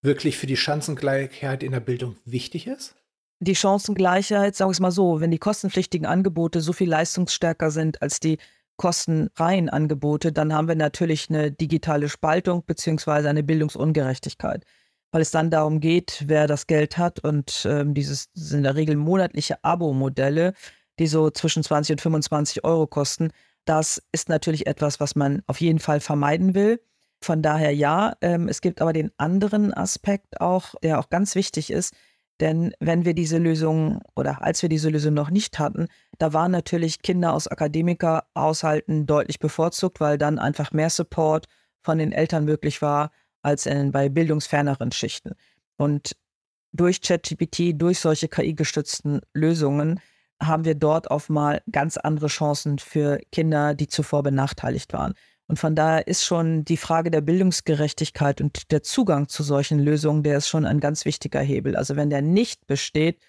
[0.02, 2.96] wirklich für die Chancengleichheit in der Bildung wichtig ist?
[3.40, 8.02] Die Chancengleichheit, sagen wir es mal so, wenn die kostenpflichtigen Angebote so viel leistungsstärker sind
[8.02, 8.38] als die
[8.76, 14.64] kostenfreien Angebote, dann haben wir natürlich eine digitale Spaltung beziehungsweise eine Bildungsungerechtigkeit
[15.14, 17.20] weil es dann darum geht, wer das Geld hat.
[17.20, 20.54] Und ähm, dieses sind in der Regel monatliche Abo-Modelle,
[20.98, 23.30] die so zwischen 20 und 25 Euro kosten.
[23.64, 26.80] Das ist natürlich etwas, was man auf jeden Fall vermeiden will.
[27.22, 31.70] Von daher ja, ähm, es gibt aber den anderen Aspekt auch, der auch ganz wichtig
[31.70, 31.94] ist.
[32.40, 35.86] Denn wenn wir diese Lösung oder als wir diese Lösung noch nicht hatten,
[36.18, 41.46] da waren natürlich Kinder aus Akademikerhaushalten deutlich bevorzugt, weil dann einfach mehr Support
[41.82, 43.12] von den Eltern möglich war
[43.44, 45.34] als in, bei bildungsferneren Schichten.
[45.76, 46.16] Und
[46.72, 50.00] durch ChatGPT, durch solche KI-gestützten Lösungen,
[50.42, 55.14] haben wir dort auf mal ganz andere Chancen für Kinder, die zuvor benachteiligt waren.
[55.46, 60.22] Und von daher ist schon die Frage der Bildungsgerechtigkeit und der Zugang zu solchen Lösungen,
[60.22, 61.76] der ist schon ein ganz wichtiger Hebel.
[61.76, 63.22] Also wenn der nicht besteht,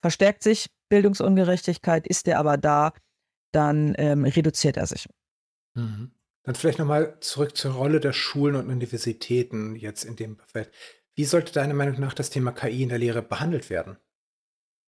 [0.00, 2.92] verstärkt sich Bildungsungerechtigkeit, ist der aber da,
[3.52, 5.08] dann ähm, reduziert er sich.
[5.74, 6.10] Mhm.
[6.42, 10.70] Dann vielleicht nochmal zurück zur Rolle der Schulen und Universitäten jetzt in dem Feld.
[11.14, 13.98] Wie sollte deiner Meinung nach das Thema KI in der Lehre behandelt werden?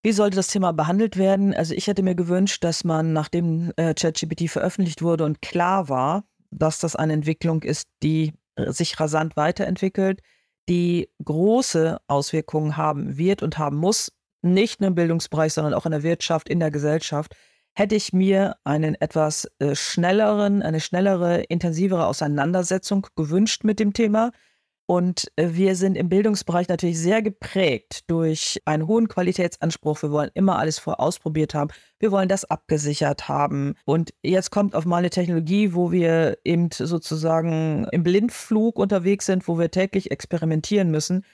[0.03, 1.55] Wie sollte das Thema behandelt werden?
[1.55, 6.25] Also ich hätte mir gewünscht, dass man, nachdem äh, ChatGPT veröffentlicht wurde und klar war,
[6.51, 10.21] dass das eine Entwicklung ist, die äh, sich rasant weiterentwickelt,
[10.69, 14.13] die große Auswirkungen haben wird und haben muss,
[14.43, 17.37] nicht nur im Bildungsbereich, sondern auch in der Wirtschaft, in der Gesellschaft,
[17.75, 24.33] hätte ich mir einen etwas äh, schnelleren, eine schnellere, intensivere Auseinandersetzung gewünscht mit dem Thema.
[24.87, 30.03] Und äh, wir sind im Bildungsbereich natürlich sehr geprägt durch einen hohen Qualitätsanspruch.
[30.03, 31.71] Wir wollen immer alles vorausprobiert haben.
[31.99, 33.75] Wir wollen das abgesichert haben.
[33.87, 39.49] Und jetzt kommt auf mal eine Technologie, wo wir eben sozusagen im Blindflug unterwegs sind,
[39.49, 41.25] wo wir täglich experimentieren müssen.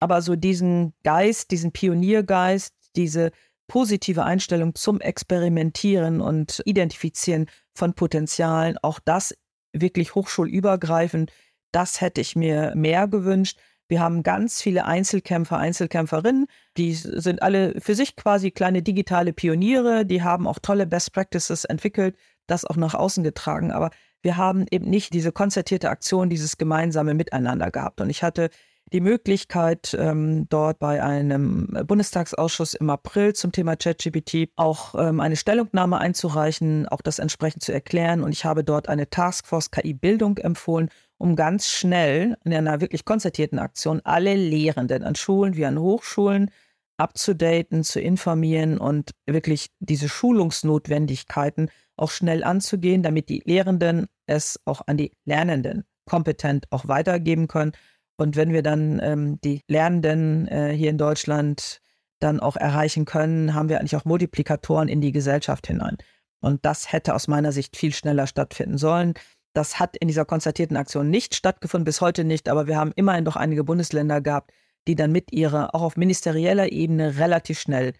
[0.00, 3.30] Aber so diesen Geist, diesen Pioniergeist, diese
[3.68, 9.36] positive Einstellung zum Experimentieren und Identifizieren von Potenzialen, auch das
[9.72, 11.32] wirklich hochschulübergreifend,
[11.72, 13.58] das hätte ich mir mehr gewünscht.
[13.88, 20.04] Wir haben ganz viele Einzelkämpfer, Einzelkämpferinnen, die sind alle für sich quasi kleine digitale Pioniere,
[20.04, 23.70] die haben auch tolle Best Practices entwickelt, das auch nach außen getragen.
[23.70, 23.90] Aber
[24.22, 28.00] wir haben eben nicht diese konzertierte Aktion, dieses gemeinsame Miteinander gehabt.
[28.00, 28.50] Und ich hatte
[28.92, 35.36] die Möglichkeit, ähm, dort bei einem Bundestagsausschuss im April zum Thema ChatGPT auch ähm, eine
[35.36, 38.22] Stellungnahme einzureichen, auch das entsprechend zu erklären.
[38.22, 43.58] Und ich habe dort eine Taskforce KI-Bildung empfohlen, um ganz schnell in einer wirklich konzertierten
[43.58, 46.50] Aktion alle Lehrenden an Schulen wie an Hochschulen
[46.96, 54.82] abzudaten, zu informieren und wirklich diese Schulungsnotwendigkeiten auch schnell anzugehen, damit die Lehrenden es auch
[54.86, 57.72] an die Lernenden kompetent auch weitergeben können
[58.16, 61.80] und wenn wir dann ähm, die Lernenden äh, hier in Deutschland
[62.18, 65.98] dann auch erreichen können, haben wir eigentlich auch Multiplikatoren in die Gesellschaft hinein.
[66.40, 69.14] Und das hätte aus meiner Sicht viel schneller stattfinden sollen.
[69.52, 73.24] Das hat in dieser konstatierten Aktion nicht stattgefunden, bis heute nicht, aber wir haben immerhin
[73.24, 74.52] doch einige Bundesländer gehabt,
[74.86, 77.92] die dann mit ihrer, auch auf ministerieller Ebene, relativ schnell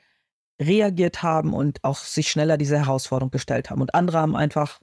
[0.60, 3.82] reagiert haben und auch sich schneller diese Herausforderung gestellt haben.
[3.82, 4.80] Und andere haben einfach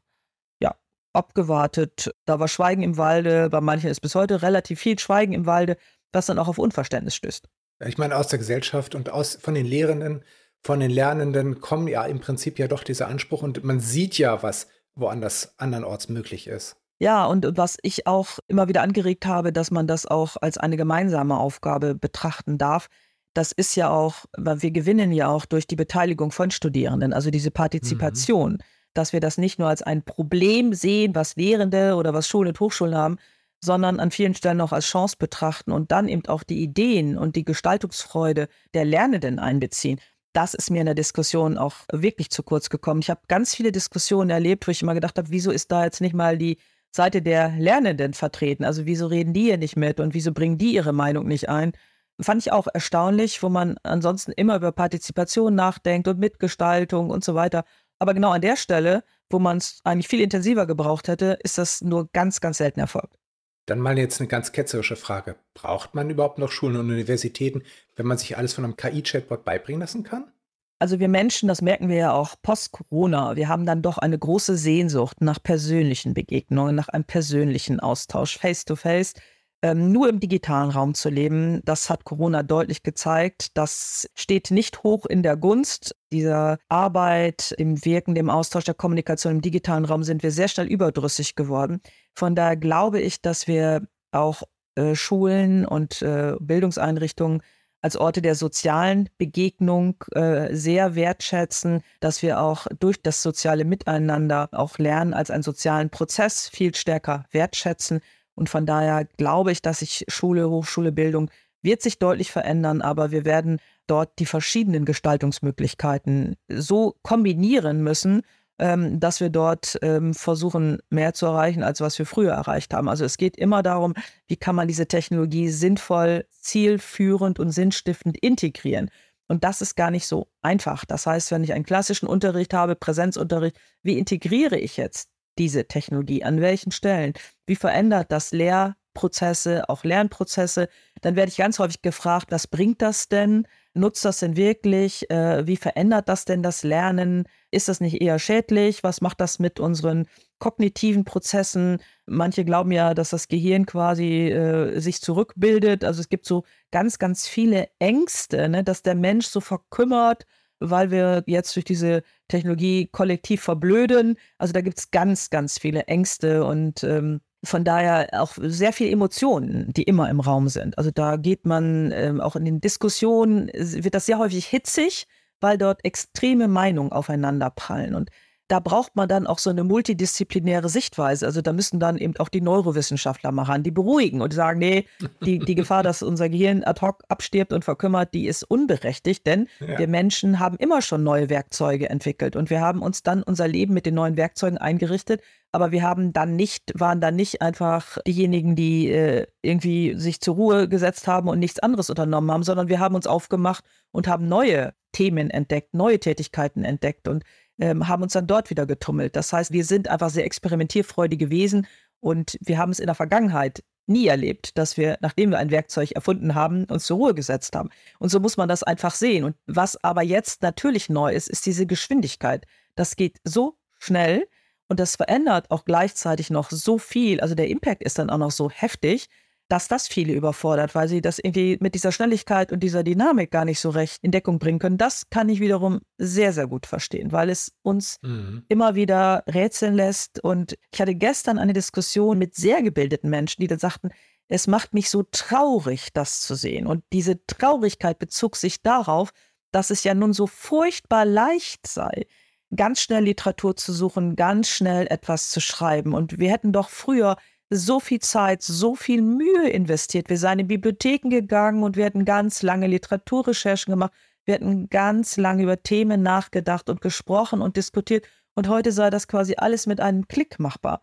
[1.14, 2.12] abgewartet.
[2.26, 5.78] Da war Schweigen im Walde, bei manchen ist bis heute relativ viel Schweigen im Walde,
[6.12, 7.48] was dann auch auf Unverständnis stößt.
[7.86, 10.24] Ich meine, aus der Gesellschaft und aus, von den Lehrenden,
[10.62, 14.42] von den Lernenden kommen ja im Prinzip ja doch dieser Anspruch und man sieht ja,
[14.44, 16.78] was woanders andernorts möglich ist.
[17.00, 20.78] Ja, und was ich auch immer wieder angeregt habe, dass man das auch als eine
[20.78, 22.88] gemeinsame Aufgabe betrachten darf.
[23.34, 27.32] Das ist ja auch, weil wir gewinnen ja auch durch die Beteiligung von Studierenden, also
[27.32, 27.54] diese mhm.
[27.54, 28.54] Partizipation.
[28.54, 32.50] Mhm dass wir das nicht nur als ein Problem sehen, was Lehrende oder was Schulen
[32.50, 33.18] und Hochschulen haben,
[33.64, 37.36] sondern an vielen Stellen auch als Chance betrachten und dann eben auch die Ideen und
[37.36, 40.00] die Gestaltungsfreude der Lernenden einbeziehen.
[40.34, 43.00] Das ist mir in der Diskussion auch wirklich zu kurz gekommen.
[43.02, 46.02] Ich habe ganz viele Diskussionen erlebt, wo ich immer gedacht habe, wieso ist da jetzt
[46.02, 46.58] nicht mal die
[46.92, 48.66] Seite der Lernenden vertreten?
[48.66, 51.72] Also wieso reden die hier nicht mit und wieso bringen die ihre Meinung nicht ein?
[52.20, 57.34] Fand ich auch erstaunlich, wo man ansonsten immer über Partizipation nachdenkt und Mitgestaltung und so
[57.34, 57.64] weiter.
[58.04, 61.80] Aber genau an der Stelle, wo man es eigentlich viel intensiver gebraucht hätte, ist das
[61.80, 63.18] nur ganz, ganz selten erfolgt.
[63.66, 65.38] Dann mal jetzt eine ganz ketzerische Frage.
[65.54, 67.64] Braucht man überhaupt noch Schulen und Universitäten,
[67.96, 70.34] wenn man sich alles von einem KI-Chatbot beibringen lassen kann?
[70.80, 74.58] Also wir Menschen, das merken wir ja auch post-Corona, wir haben dann doch eine große
[74.58, 79.12] Sehnsucht nach persönlichen Begegnungen, nach einem persönlichen Austausch, face-to-face.
[79.12, 79.33] face to face
[79.64, 83.58] ähm, nur im digitalen Raum zu leben, das hat Corona deutlich gezeigt.
[83.58, 85.96] Das steht nicht hoch in der Gunst.
[86.12, 90.68] Dieser Arbeit, dem Wirken, dem Austausch der Kommunikation im digitalen Raum sind wir sehr schnell
[90.68, 91.82] überdrüssig geworden.
[92.14, 94.44] Von daher glaube ich, dass wir auch
[94.76, 97.42] äh, Schulen und äh, Bildungseinrichtungen
[97.82, 104.50] als Orte der sozialen Begegnung äh, sehr wertschätzen, dass wir auch durch das soziale Miteinander
[104.52, 108.02] auch lernen, als einen sozialen Prozess viel stärker wertschätzen
[108.36, 111.30] und von daher glaube ich, dass sich Schule, Hochschule, Bildung
[111.62, 118.22] wird sich deutlich verändern, aber wir werden dort die verschiedenen Gestaltungsmöglichkeiten so kombinieren müssen,
[118.60, 122.88] ähm, dass wir dort ähm, versuchen, mehr zu erreichen, als was wir früher erreicht haben.
[122.88, 123.94] Also es geht immer darum,
[124.28, 128.90] wie kann man diese Technologie sinnvoll, zielführend und sinnstiftend integrieren.
[129.28, 130.86] Und das ist gar nicht so einfach.
[130.86, 136.24] Das heißt, wenn ich einen klassischen Unterricht habe, Präsenzunterricht, wie integriere ich jetzt diese Technologie?
[136.24, 137.14] An welchen Stellen?
[137.46, 140.70] Wie verändert das Lehrprozesse, auch Lernprozesse?
[141.02, 143.48] Dann werde ich ganz häufig gefragt, was bringt das denn?
[143.74, 145.10] Nutzt das denn wirklich?
[145.10, 147.28] Äh, wie verändert das denn das Lernen?
[147.52, 148.84] Ist das nicht eher schädlich?
[148.84, 150.08] Was macht das mit unseren
[150.40, 151.80] kognitiven Prozessen?
[152.06, 155.84] Manche glauben ja, dass das Gehirn quasi äh, sich zurückbildet.
[155.84, 160.26] Also es gibt so ganz, ganz viele Ängste, ne, dass der Mensch so verkümmert
[160.70, 164.16] weil wir jetzt durch diese Technologie kollektiv verblöden.
[164.38, 168.92] Also da gibt es ganz, ganz viele Ängste und ähm, von daher auch sehr viele
[168.92, 170.78] Emotionen, die immer im Raum sind.
[170.78, 175.08] Also da geht man ähm, auch in den Diskussionen, wird das sehr häufig hitzig,
[175.42, 177.96] weil dort extreme Meinungen aufeinander prallen.
[177.96, 178.10] Und
[178.54, 181.26] da braucht man dann auch so eine multidisziplinäre Sichtweise.
[181.26, 184.86] Also da müssen dann eben auch die Neurowissenschaftler mal ran, die beruhigen und sagen, nee,
[185.26, 189.48] die, die Gefahr, dass unser Gehirn ad hoc abstirbt und verkümmert, die ist unberechtigt, denn
[189.60, 189.80] ja.
[189.80, 193.74] wir Menschen haben immer schon neue Werkzeuge entwickelt und wir haben uns dann unser Leben
[193.74, 198.56] mit den neuen Werkzeugen eingerichtet, aber wir haben dann nicht, waren dann nicht einfach diejenigen,
[198.56, 202.80] die äh, irgendwie sich zur Ruhe gesetzt haben und nichts anderes unternommen haben, sondern wir
[202.80, 207.24] haben uns aufgemacht und haben neue Themen entdeckt, neue Tätigkeiten entdeckt und
[207.60, 209.16] ähm, haben uns dann dort wieder getummelt.
[209.16, 211.68] Das heißt, wir sind einfach sehr experimentierfreudige Wesen
[212.00, 215.92] und wir haben es in der Vergangenheit nie erlebt, dass wir, nachdem wir ein Werkzeug
[215.92, 217.70] erfunden haben, uns zur Ruhe gesetzt haben.
[218.00, 219.24] Und so muss man das einfach sehen.
[219.24, 222.46] Und was aber jetzt natürlich neu ist, ist diese Geschwindigkeit.
[222.76, 224.28] Das geht so schnell
[224.68, 227.20] und das verändert auch gleichzeitig noch so viel.
[227.20, 229.10] Also der Impact ist dann auch noch so heftig,
[229.54, 233.46] dass das viele überfordert, weil sie das irgendwie mit dieser Schnelligkeit und dieser Dynamik gar
[233.46, 234.80] nicht so recht in Deckung bringen können.
[234.80, 238.46] Das kann ich wiederum sehr, sehr gut verstehen, weil es uns mhm.
[238.50, 240.24] immer wieder rätseln lässt.
[240.24, 243.92] Und ich hatte gestern eine Diskussion mit sehr gebildeten Menschen, die dann sagten,
[244.28, 246.66] es macht mich so traurig, das zu sehen.
[246.66, 249.12] Und diese Traurigkeit bezog sich darauf,
[249.52, 252.08] dass es ja nun so furchtbar leicht sei,
[252.56, 255.94] ganz schnell Literatur zu suchen, ganz schnell etwas zu schreiben.
[255.94, 257.18] Und wir hätten doch früher
[257.56, 260.10] so viel Zeit, so viel Mühe investiert.
[260.10, 263.94] Wir seien in Bibliotheken gegangen und wir hätten ganz lange Literaturrecherchen gemacht.
[264.26, 268.08] Wir hätten ganz lange über Themen nachgedacht und gesprochen und diskutiert.
[268.36, 270.82] Und heute sei das quasi alles mit einem Klick machbar.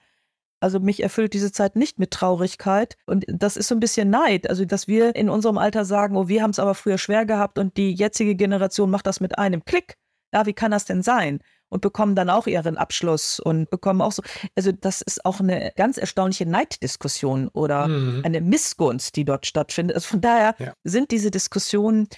[0.61, 2.97] Also mich erfüllt diese Zeit nicht mit Traurigkeit.
[3.07, 4.49] Und das ist so ein bisschen Neid.
[4.49, 7.59] Also, dass wir in unserem Alter sagen, oh, wir haben es aber früher schwer gehabt
[7.59, 9.95] und die jetzige Generation macht das mit einem Klick.
[10.33, 11.41] Ja, wie kann das denn sein?
[11.71, 14.23] Und bekommen dann auch ihren Abschluss und bekommen auch so.
[14.55, 18.23] Also das ist auch eine ganz erstaunliche Neiddiskussion oder mhm.
[18.25, 19.97] eine Missgunst, die dort stattfindet.
[19.97, 20.75] Also von daher ja.
[20.85, 22.09] sind diese Diskussionen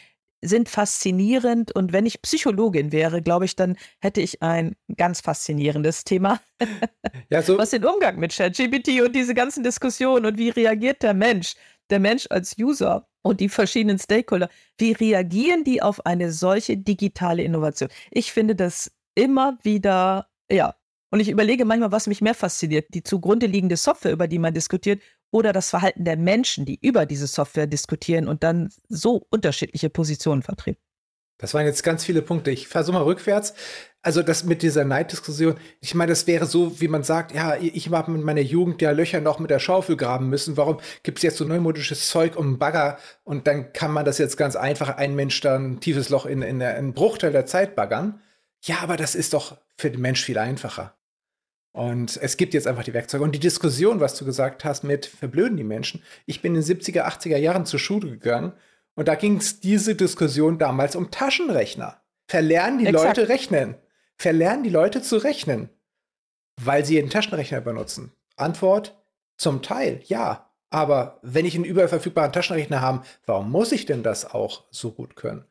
[0.44, 6.02] sind faszinierend und wenn ich Psychologin wäre, glaube ich, dann hätte ich ein ganz faszinierendes
[6.02, 6.40] Thema,
[7.30, 11.14] ja, so was den Umgang mit ChatGPT und diese ganzen Diskussionen und wie reagiert der
[11.14, 11.54] Mensch,
[11.90, 17.44] der Mensch als User und die verschiedenen Stakeholder, wie reagieren die auf eine solche digitale
[17.44, 17.90] Innovation?
[18.10, 20.74] Ich finde das immer wieder, ja.
[21.10, 24.54] Und ich überlege manchmal, was mich mehr fasziniert, die zugrunde liegende Software, über die man
[24.54, 29.90] diskutiert, oder das Verhalten der Menschen, die über diese Software diskutieren und dann so unterschiedliche
[29.90, 30.80] Positionen vertreten.
[31.42, 32.52] Das waren jetzt ganz viele Punkte.
[32.52, 33.54] Ich versuche mal rückwärts.
[34.00, 37.90] Also das mit dieser Neiddiskussion, ich meine, das wäre so, wie man sagt, ja, ich
[37.90, 40.56] habe mit meiner Jugend ja Löcher noch mit der Schaufel graben müssen.
[40.56, 44.36] Warum gibt es jetzt so neumodisches Zeug um Bagger und dann kann man das jetzt
[44.36, 47.74] ganz einfach, ein Mensch dann ein tiefes Loch in, in, in einen Bruchteil der Zeit
[47.74, 48.20] baggern?
[48.62, 50.96] Ja, aber das ist doch für den Mensch viel einfacher.
[51.72, 53.24] Und es gibt jetzt einfach die Werkzeuge.
[53.24, 56.02] Und die Diskussion, was du gesagt hast, mit verblöden die Menschen.
[56.26, 58.52] Ich bin in den 70er, 80er Jahren zur Schule gegangen
[58.94, 62.02] und da ging es diese Diskussion damals um Taschenrechner.
[62.28, 63.16] Verlernen die Exakt.
[63.16, 63.74] Leute rechnen?
[64.16, 65.70] Verlernen die Leute zu rechnen,
[66.60, 68.12] weil sie einen Taschenrechner benutzen?
[68.36, 69.02] Antwort:
[69.36, 70.50] Zum Teil ja.
[70.70, 74.92] Aber wenn ich einen überall verfügbaren Taschenrechner habe, warum muss ich denn das auch so
[74.92, 75.44] gut können?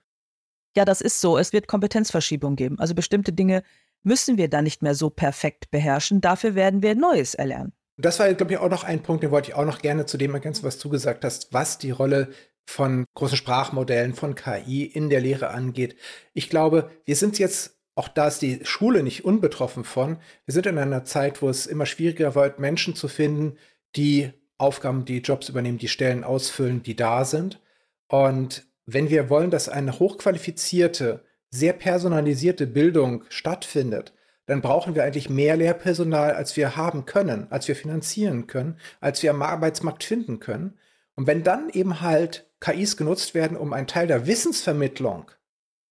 [0.75, 1.37] Ja, das ist so.
[1.37, 2.79] Es wird Kompetenzverschiebung geben.
[2.79, 3.63] Also bestimmte Dinge
[4.03, 6.21] müssen wir dann nicht mehr so perfekt beherrschen.
[6.21, 7.73] Dafür werden wir Neues erlernen.
[7.97, 10.17] Das war, glaube ich, auch noch ein Punkt, den wollte ich auch noch gerne zu
[10.17, 12.29] dem ergänzen, was du gesagt hast, was die Rolle
[12.65, 15.95] von großen Sprachmodellen, von KI in der Lehre angeht.
[16.33, 20.65] Ich glaube, wir sind jetzt, auch da ist die Schule nicht unbetroffen von, wir sind
[20.65, 23.57] in einer Zeit, wo es immer schwieriger wird, Menschen zu finden,
[23.95, 27.59] die Aufgaben, die Jobs übernehmen, die Stellen ausfüllen, die da sind.
[28.07, 34.13] Und wenn wir wollen, dass eine hochqualifizierte, sehr personalisierte Bildung stattfindet,
[34.45, 39.21] dann brauchen wir eigentlich mehr Lehrpersonal, als wir haben können, als wir finanzieren können, als
[39.23, 40.77] wir am Arbeitsmarkt finden können.
[41.15, 45.31] Und wenn dann eben halt KIs genutzt werden, um einen Teil der Wissensvermittlung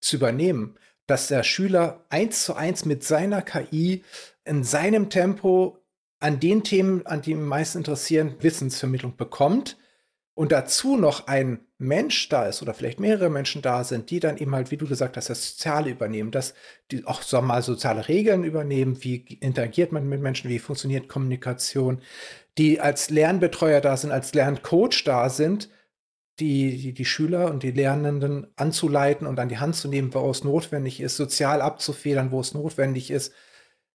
[0.01, 4.05] zu übernehmen, dass der Schüler eins zu eins mit seiner KI
[4.45, 5.79] in seinem Tempo
[6.21, 9.77] an den Themen, an die ihn meist interessieren, Wissensvermittlung bekommt,
[10.35, 14.37] und dazu noch ein Mensch da ist oder vielleicht mehrere Menschen da sind, die dann
[14.37, 16.53] eben halt, wie du gesagt hast, das Soziale übernehmen, dass
[16.91, 22.03] die auch wir mal soziale Regeln übernehmen, wie interagiert man mit Menschen, wie funktioniert Kommunikation,
[22.59, 25.71] die als Lernbetreuer da sind, als Lerncoach da sind,
[26.39, 30.31] die, die, die Schüler und die Lernenden anzuleiten und an die Hand zu nehmen, wo
[30.31, 33.33] es notwendig ist, sozial abzufedern, wo es notwendig ist,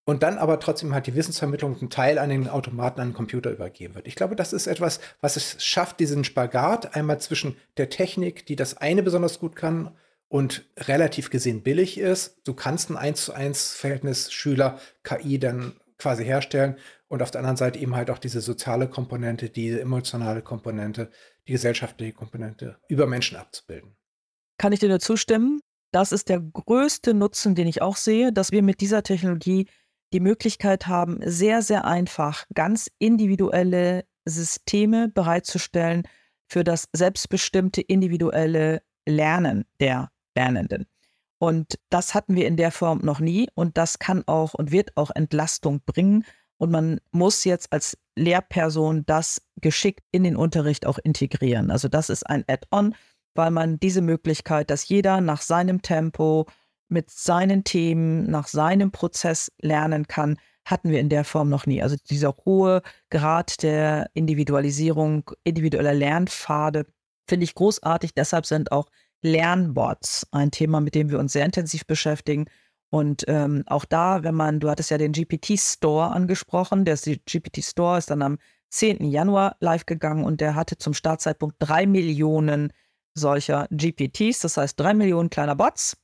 [0.05, 3.51] und dann aber trotzdem halt die Wissensvermittlung einen Teil an den Automaten, an den Computer
[3.51, 4.07] übergeben wird.
[4.07, 8.55] Ich glaube, das ist etwas, was es schafft, diesen Spagat einmal zwischen der Technik, die
[8.55, 9.95] das eine besonders gut kann
[10.27, 12.41] und relativ gesehen billig ist.
[12.45, 17.57] Du kannst ein 1 zu 1 Verhältnis Schüler-KI dann quasi herstellen und auf der anderen
[17.57, 21.10] Seite eben halt auch diese soziale Komponente, diese emotionale Komponente,
[21.47, 23.95] die gesellschaftliche Komponente über Menschen abzubilden.
[24.58, 25.62] Kann ich dir nur zustimmen?
[25.91, 29.67] Das ist der größte Nutzen, den ich auch sehe, dass wir mit dieser Technologie
[30.15, 36.03] die Möglichkeit haben, sehr, sehr einfach ganz individuelle Systeme bereitzustellen
[36.47, 40.85] für das selbstbestimmte individuelle Lernen der Lernenden.
[41.37, 44.95] Und das hatten wir in der Form noch nie und das kann auch und wird
[44.95, 46.23] auch Entlastung bringen.
[46.57, 51.71] Und man muss jetzt als Lehrperson das geschickt in den Unterricht auch integrieren.
[51.71, 52.95] Also das ist ein Add-on,
[53.33, 56.45] weil man diese Möglichkeit, dass jeder nach seinem Tempo,
[56.88, 61.81] mit seinen Themen, nach seinem Prozess lernen kann, hatten wir in der Form noch nie.
[61.81, 66.88] Also dieser hohe Grad der Individualisierung, individueller Lernpfade
[67.27, 68.13] finde ich großartig.
[68.13, 68.90] Deshalb sind auch
[69.21, 72.46] Lernbots ein Thema, mit dem wir uns sehr intensiv beschäftigen.
[72.90, 77.63] Und ähm, auch da, wenn man, du hattest ja den GPT Store angesprochen, der GPT
[77.63, 78.38] Store ist dann am
[78.69, 79.04] 10.
[79.06, 82.73] Januar live gegangen und der hatte zum Startzeitpunkt drei Millionen
[83.13, 85.98] solcher GPTs, das heißt drei Millionen kleiner Bots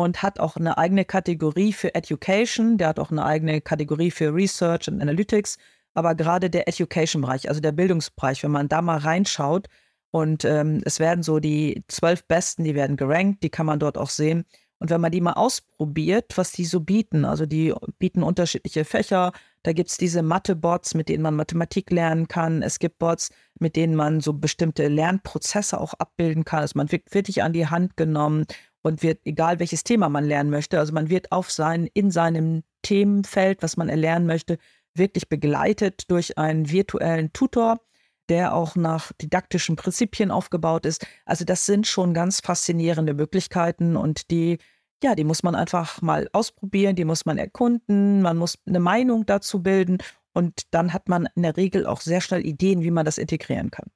[0.00, 4.34] und hat auch eine eigene Kategorie für Education, der hat auch eine eigene Kategorie für
[4.34, 5.58] Research und Analytics,
[5.92, 9.68] aber gerade der Education-Bereich, also der Bildungsbereich, wenn man da mal reinschaut
[10.10, 13.98] und ähm, es werden so die zwölf Besten, die werden gerankt, die kann man dort
[13.98, 14.46] auch sehen.
[14.78, 19.32] Und wenn man die mal ausprobiert, was die so bieten, also die bieten unterschiedliche Fächer,
[19.62, 22.62] da gibt es diese Mathe-Bots, mit denen man Mathematik lernen kann.
[22.62, 26.60] Es gibt Bots, mit denen man so bestimmte Lernprozesse auch abbilden kann.
[26.60, 28.46] Also man wird wirklich an die Hand genommen
[28.82, 32.62] und wird, egal welches Thema man lernen möchte, also man wird auf sein, in seinem
[32.82, 34.58] Themenfeld, was man erlernen möchte,
[34.94, 37.80] wirklich begleitet durch einen virtuellen Tutor,
[38.28, 41.06] der auch nach didaktischen Prinzipien aufgebaut ist.
[41.24, 44.58] Also das sind schon ganz faszinierende Möglichkeiten und die,
[45.02, 49.26] ja, die muss man einfach mal ausprobieren, die muss man erkunden, man muss eine Meinung
[49.26, 49.98] dazu bilden
[50.32, 53.70] und dann hat man in der Regel auch sehr schnell Ideen, wie man das integrieren
[53.70, 53.90] kann.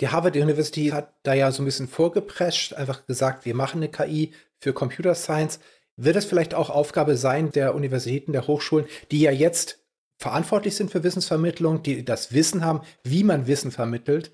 [0.00, 3.90] Die Harvard University hat da ja so ein bisschen vorgeprescht, einfach gesagt, wir machen eine
[3.90, 5.58] KI für Computer Science.
[5.96, 9.80] Wird es vielleicht auch Aufgabe sein der Universitäten, der Hochschulen, die ja jetzt
[10.18, 14.30] verantwortlich sind für Wissensvermittlung, die das Wissen haben, wie man Wissen vermittelt?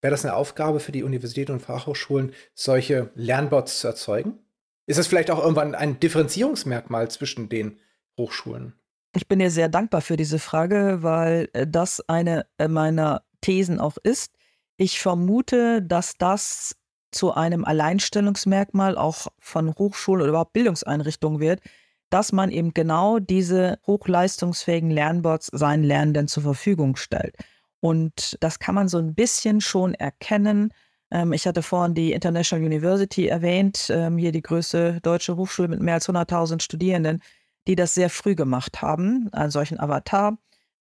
[0.00, 4.38] Wäre das eine Aufgabe für die Universitäten und Fachhochschulen, solche Lernbots zu erzeugen?
[4.86, 7.78] Ist das vielleicht auch irgendwann ein Differenzierungsmerkmal zwischen den
[8.16, 8.74] Hochschulen?
[9.14, 13.80] Ich bin dir sehr dankbar für diese Frage, weil äh, das eine äh, meiner Thesen
[13.80, 14.32] auch ist.
[14.82, 16.74] Ich vermute, dass das
[17.12, 21.60] zu einem Alleinstellungsmerkmal auch von Hochschulen oder überhaupt Bildungseinrichtungen wird,
[22.08, 27.36] dass man eben genau diese hochleistungsfähigen Lernbots seinen Lernenden zur Verfügung stellt.
[27.80, 30.72] Und das kann man so ein bisschen schon erkennen.
[31.10, 35.80] Ähm, ich hatte vorhin die International University erwähnt, ähm, hier die größte deutsche Hochschule mit
[35.80, 37.22] mehr als 100.000 Studierenden,
[37.66, 40.38] die das sehr früh gemacht haben, einen solchen Avatar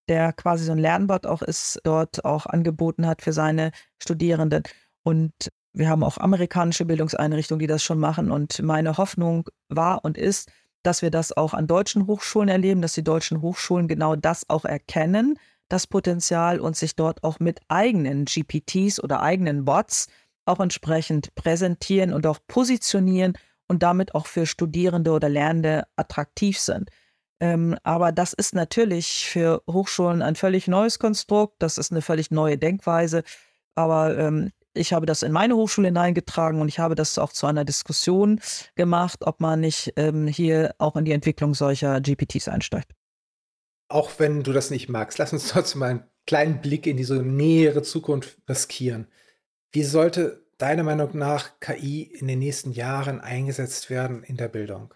[0.09, 4.63] der quasi so ein Lernbot auch ist, dort auch angeboten hat für seine Studierenden.
[5.03, 5.31] Und
[5.73, 8.31] wir haben auch amerikanische Bildungseinrichtungen, die das schon machen.
[8.31, 10.51] Und meine Hoffnung war und ist,
[10.83, 14.65] dass wir das auch an deutschen Hochschulen erleben, dass die deutschen Hochschulen genau das auch
[14.65, 15.37] erkennen,
[15.67, 20.07] das Potenzial und sich dort auch mit eigenen GPTs oder eigenen Bots
[20.45, 23.33] auch entsprechend präsentieren und auch positionieren
[23.67, 26.89] und damit auch für Studierende oder Lernende attraktiv sind.
[27.39, 31.55] Ähm, aber das ist natürlich für Hochschulen ein völlig neues Konstrukt.
[31.59, 33.23] Das ist eine völlig neue Denkweise.
[33.75, 37.47] Aber ähm, ich habe das in meine Hochschule hineingetragen und ich habe das auch zu
[37.47, 38.39] einer Diskussion
[38.75, 42.93] gemacht, ob man nicht ähm, hier auch in die Entwicklung solcher GPTs einsteigt.
[43.87, 47.23] Auch wenn du das nicht magst, lass uns trotzdem mal einen kleinen Blick in diese
[47.23, 49.07] nähere Zukunft riskieren.
[49.71, 54.93] Wie sollte deiner Meinung nach KI in den nächsten Jahren eingesetzt werden in der Bildung?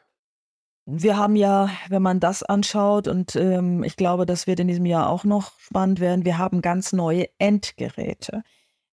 [0.85, 4.85] Wir haben ja, wenn man das anschaut, und ähm, ich glaube, das wird in diesem
[4.85, 8.43] Jahr auch noch spannend werden, wir haben ganz neue Endgeräte.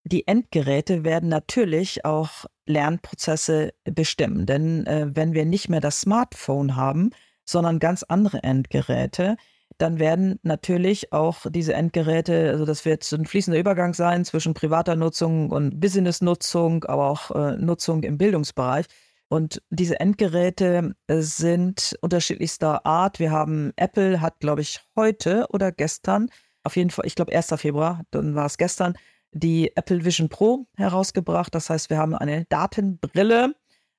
[0.04, 6.76] Die Endgeräte werden natürlich auch Lernprozesse bestimmen, denn äh, wenn wir nicht mehr das Smartphone
[6.76, 7.10] haben,
[7.44, 9.36] sondern ganz andere Endgeräte,
[9.78, 14.94] dann werden natürlich auch diese Endgeräte, also das wird ein fließender Übergang sein zwischen privater
[14.94, 18.86] Nutzung und Business-Nutzung, aber auch äh, Nutzung im Bildungsbereich
[19.30, 23.20] und diese Endgeräte äh, sind unterschiedlichster Art.
[23.20, 26.30] Wir haben Apple hat, glaube ich, heute oder gestern,
[26.64, 27.54] auf jeden Fall, ich glaube 1.
[27.56, 28.94] Februar, dann war es gestern,
[29.32, 31.54] die Apple Vision Pro herausgebracht.
[31.54, 33.54] Das heißt, wir haben eine Datenbrille,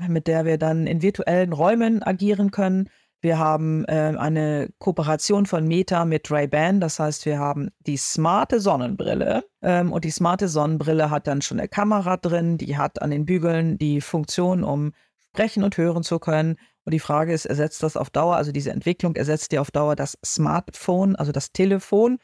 [0.05, 2.89] mit der wir dann in virtuellen Räumen agieren können.
[3.21, 6.81] Wir haben äh, eine Kooperation von Meta mit Ray-Ban.
[6.81, 9.45] Das heißt, wir haben die smarte Sonnenbrille.
[9.61, 12.57] Ähm, und die smarte Sonnenbrille hat dann schon eine Kamera drin.
[12.57, 14.91] Die hat an den Bügeln die Funktion, um
[15.31, 16.57] sprechen und hören zu können.
[16.83, 19.95] Und die Frage ist, ersetzt das auf Dauer, also diese Entwicklung ersetzt dir auf Dauer
[19.95, 22.17] das Smartphone, also das Telefon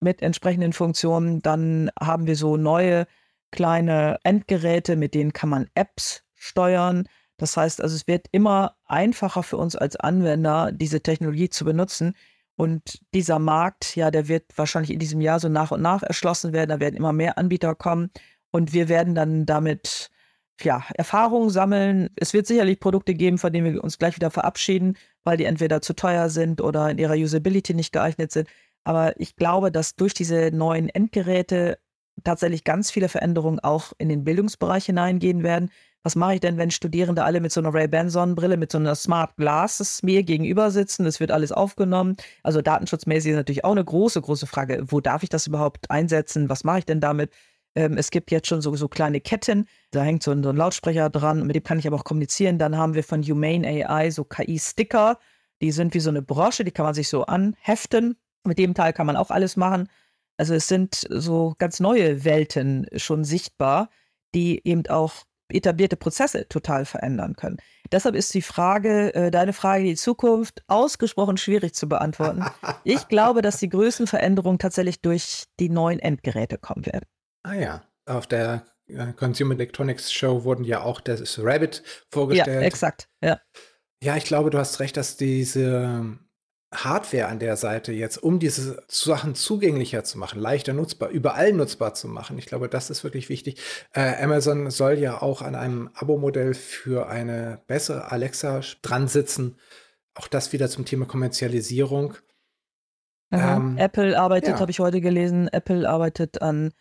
[0.00, 1.40] mit entsprechenden Funktionen.
[1.40, 3.06] Dann haben wir so neue
[3.50, 7.08] kleine Endgeräte, mit denen kann man Apps steuern.
[7.36, 12.14] Das heißt also, es wird immer einfacher für uns als Anwender, diese Technologie zu benutzen.
[12.56, 16.52] Und dieser Markt, ja, der wird wahrscheinlich in diesem Jahr so nach und nach erschlossen
[16.52, 16.70] werden.
[16.70, 18.10] Da werden immer mehr Anbieter kommen
[18.50, 20.10] und wir werden dann damit
[20.60, 22.10] ja, Erfahrungen sammeln.
[22.16, 25.80] Es wird sicherlich Produkte geben, von denen wir uns gleich wieder verabschieden, weil die entweder
[25.80, 28.48] zu teuer sind oder in ihrer Usability nicht geeignet sind.
[28.84, 31.78] Aber ich glaube, dass durch diese neuen Endgeräte
[32.24, 35.70] tatsächlich ganz viele Veränderungen auch in den Bildungsbereich hineingehen werden.
[36.02, 39.36] Was mache ich denn, wenn Studierende alle mit so einer Ray-Ban-Sonnenbrille, mit so einer Smart
[39.36, 41.06] Glasses mir gegenüber sitzen?
[41.06, 42.16] Es wird alles aufgenommen.
[42.42, 44.82] Also datenschutzmäßig ist natürlich auch eine große, große Frage.
[44.86, 46.48] Wo darf ich das überhaupt einsetzen?
[46.48, 47.30] Was mache ich denn damit?
[47.78, 50.56] Ähm, es gibt jetzt schon so, so kleine Ketten, da hängt so ein, so ein
[50.56, 52.58] Lautsprecher dran, mit dem kann ich aber auch kommunizieren.
[52.58, 55.16] Dann haben wir von Humane AI so KI-Sticker,
[55.62, 58.16] die sind wie so eine Brosche, die kann man sich so anheften.
[58.44, 59.88] Mit dem Teil kann man auch alles machen.
[60.38, 63.90] Also es sind so ganz neue Welten schon sichtbar,
[64.34, 65.12] die eben auch
[65.48, 67.58] etablierte Prozesse total verändern können.
[67.92, 72.44] Deshalb ist die Frage, äh, deine Frage, die Zukunft, ausgesprochen schwierig zu beantworten.
[72.82, 77.04] Ich glaube, dass die größten Veränderungen tatsächlich durch die neuen Endgeräte kommen werden.
[77.48, 82.60] Ah ja, auf der äh, Consumer Electronics Show wurden ja auch das Rabbit vorgestellt.
[82.60, 83.40] Ja, exakt, ja.
[84.02, 86.18] Ja, ich glaube, du hast recht, dass diese
[86.74, 91.94] Hardware an der Seite jetzt, um diese Sachen zugänglicher zu machen, leichter nutzbar, überall nutzbar
[91.94, 92.36] zu machen.
[92.36, 93.58] Ich glaube, das ist wirklich wichtig.
[93.94, 99.56] Äh, Amazon soll ja auch an einem Abo-Modell für eine bessere Alexa dran sitzen.
[100.14, 102.14] Auch das wieder zum Thema Kommerzialisierung.
[103.32, 104.60] Ähm, Apple arbeitet, ja.
[104.60, 106.72] habe ich heute gelesen, Apple arbeitet an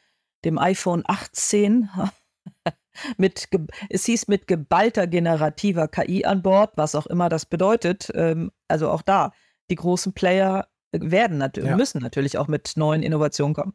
[0.45, 1.89] dem iPhone 18
[3.17, 3.49] mit,
[3.89, 8.11] es hieß mit geballter generativer KI an Bord, was auch immer das bedeutet.
[8.13, 9.31] Ähm, also auch da,
[9.69, 11.77] die großen Player werden natürlich, ja.
[11.77, 13.73] müssen natürlich auch mit neuen Innovationen kommen.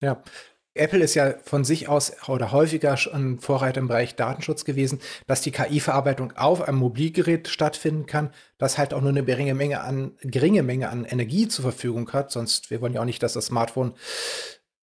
[0.00, 0.22] Ja.
[0.76, 5.40] Apple ist ja von sich aus oder häufiger schon Vorreiter im Bereich Datenschutz gewesen, dass
[5.40, 10.16] die KI-Verarbeitung auf einem Mobilgerät stattfinden kann, das halt auch nur eine geringe Menge an,
[10.20, 12.32] geringe Menge an Energie zur Verfügung hat.
[12.32, 13.94] Sonst, wir wollen ja auch nicht, dass das Smartphone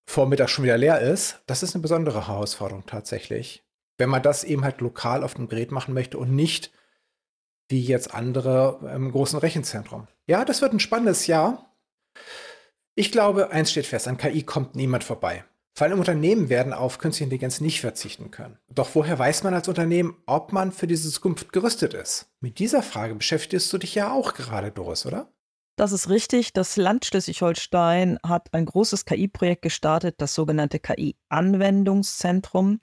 [0.05, 3.63] Vormittag schon wieder leer ist, das ist eine besondere Herausforderung tatsächlich.
[3.97, 6.71] Wenn man das eben halt lokal auf dem Gerät machen möchte und nicht
[7.69, 10.07] wie jetzt andere im großen Rechenzentrum.
[10.27, 11.73] Ja, das wird ein spannendes Jahr.
[12.95, 15.45] Ich glaube, eins steht fest, an KI kommt niemand vorbei.
[15.73, 18.59] Vor allem Unternehmen werden auf künstliche Intelligenz nicht verzichten können.
[18.67, 22.29] Doch woher weiß man als Unternehmen, ob man für diese Zukunft gerüstet ist?
[22.41, 25.31] Mit dieser Frage beschäftigst du dich ja auch gerade, Doris, oder?
[25.75, 26.53] Das ist richtig.
[26.53, 32.79] Das Land Schleswig-Holstein hat ein großes KI-Projekt gestartet, das sogenannte KI-Anwendungszentrum.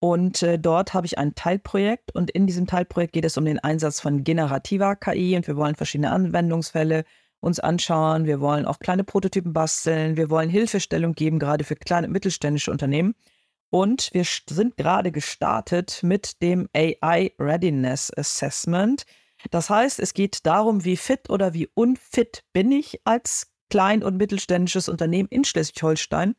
[0.00, 3.58] Und äh, dort habe ich ein Teilprojekt und in diesem Teilprojekt geht es um den
[3.58, 7.04] Einsatz von generativer KI und wir wollen verschiedene Anwendungsfälle
[7.40, 8.24] uns anschauen.
[8.24, 10.16] Wir wollen auch kleine Prototypen basteln.
[10.16, 13.14] Wir wollen Hilfestellung geben, gerade für kleine und mittelständische Unternehmen.
[13.70, 19.04] Und wir sind gerade gestartet mit dem AI Readiness Assessment.
[19.50, 24.16] Das heißt, es geht darum, wie fit oder wie unfit bin ich als klein- und
[24.16, 26.34] mittelständisches Unternehmen in Schleswig-Holstein.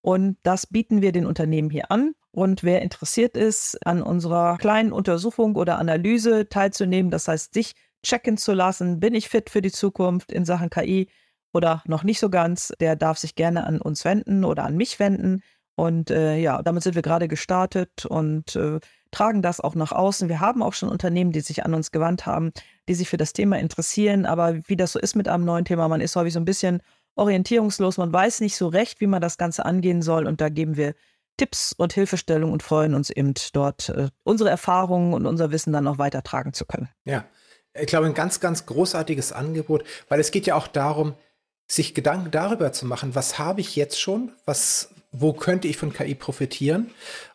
[0.00, 2.14] Und das bieten wir den Unternehmen hier an.
[2.30, 7.74] Und wer interessiert ist, an unserer kleinen Untersuchung oder Analyse teilzunehmen, das heißt, sich
[8.04, 11.08] checken zu lassen, bin ich fit für die Zukunft in Sachen KI
[11.52, 14.98] oder noch nicht so ganz, der darf sich gerne an uns wenden oder an mich
[15.00, 15.42] wenden.
[15.74, 18.80] Und äh, ja, damit sind wir gerade gestartet und äh,
[19.10, 20.28] tragen das auch nach außen.
[20.28, 22.52] Wir haben auch schon Unternehmen, die sich an uns gewandt haben,
[22.88, 24.26] die sich für das Thema interessieren.
[24.26, 26.82] Aber wie das so ist mit einem neuen Thema, man ist häufig so ein bisschen
[27.14, 30.26] orientierungslos, man weiß nicht so recht, wie man das Ganze angehen soll.
[30.26, 30.94] Und da geben wir
[31.36, 35.84] Tipps und Hilfestellung und freuen uns eben dort, äh, unsere Erfahrungen und unser Wissen dann
[35.84, 36.88] noch weitertragen zu können.
[37.04, 37.24] Ja,
[37.74, 41.14] ich glaube, ein ganz, ganz großartiges Angebot, weil es geht ja auch darum,
[41.66, 45.92] sich Gedanken darüber zu machen, was habe ich jetzt schon, was, wo könnte ich von
[45.92, 46.90] KI profitieren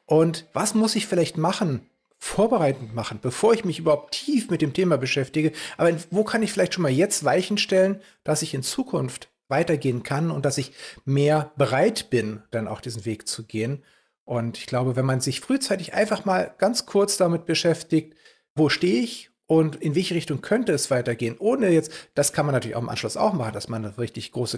[0.05, 1.89] und was muss ich vielleicht machen,
[2.23, 5.51] vorbereitend machen, bevor ich mich überhaupt tief mit dem Thema beschäftige.
[5.75, 10.03] Aber wo kann ich vielleicht schon mal jetzt Weichen stellen, dass ich in Zukunft weitergehen
[10.03, 10.71] kann und dass ich
[11.03, 13.83] mehr bereit bin, dann auch diesen Weg zu gehen.
[14.23, 18.15] Und ich glaube, wenn man sich frühzeitig einfach mal ganz kurz damit beschäftigt,
[18.55, 22.53] wo stehe ich und in welche Richtung könnte es weitergehen, ohne jetzt, das kann man
[22.53, 24.57] natürlich auch im Anschluss auch machen, dass man richtig große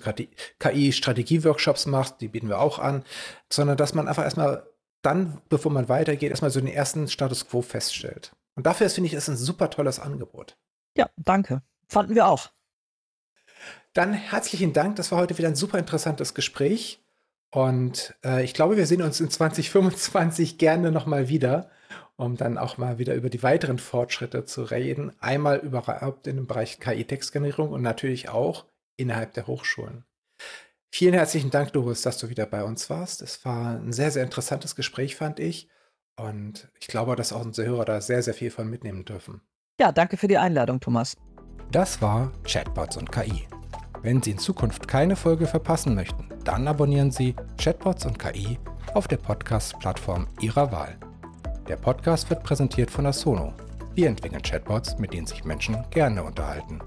[0.59, 3.03] KI-Strategie-Workshops macht, die bieten wir auch an,
[3.51, 4.67] sondern dass man einfach erstmal
[5.01, 8.35] dann, bevor man weitergeht, erstmal so den ersten Status quo feststellt.
[8.55, 10.57] Und dafür finde ich, ist ein super tolles Angebot.
[10.97, 11.61] Ja, danke.
[11.87, 12.49] Fanden wir auch.
[13.93, 14.95] Dann herzlichen Dank.
[14.95, 17.03] Das war heute wieder ein super interessantes Gespräch.
[17.51, 21.69] Und äh, ich glaube, wir sehen uns in 2025 gerne nochmal wieder
[22.17, 25.11] um dann auch mal wieder über die weiteren Fortschritte zu reden.
[25.19, 28.65] Einmal überhaupt in dem Bereich KI-Textgenerierung und natürlich auch
[28.97, 30.05] innerhalb der Hochschulen.
[30.93, 33.21] Vielen herzlichen Dank, Doris, dass du wieder bei uns warst.
[33.21, 35.67] Es war ein sehr, sehr interessantes Gespräch, fand ich.
[36.17, 39.41] Und ich glaube, dass auch unsere Hörer da sehr, sehr viel von mitnehmen dürfen.
[39.79, 41.17] Ja, danke für die Einladung, Thomas.
[41.71, 43.45] Das war Chatbots und KI.
[44.01, 48.57] Wenn Sie in Zukunft keine Folge verpassen möchten, dann abonnieren Sie Chatbots und KI
[48.93, 50.97] auf der Podcast-Plattform Ihrer Wahl.
[51.67, 53.51] Der Podcast wird präsentiert von Asono.
[53.95, 56.79] Wir entwickeln Chatbots, mit denen sich Menschen gerne unterhalten.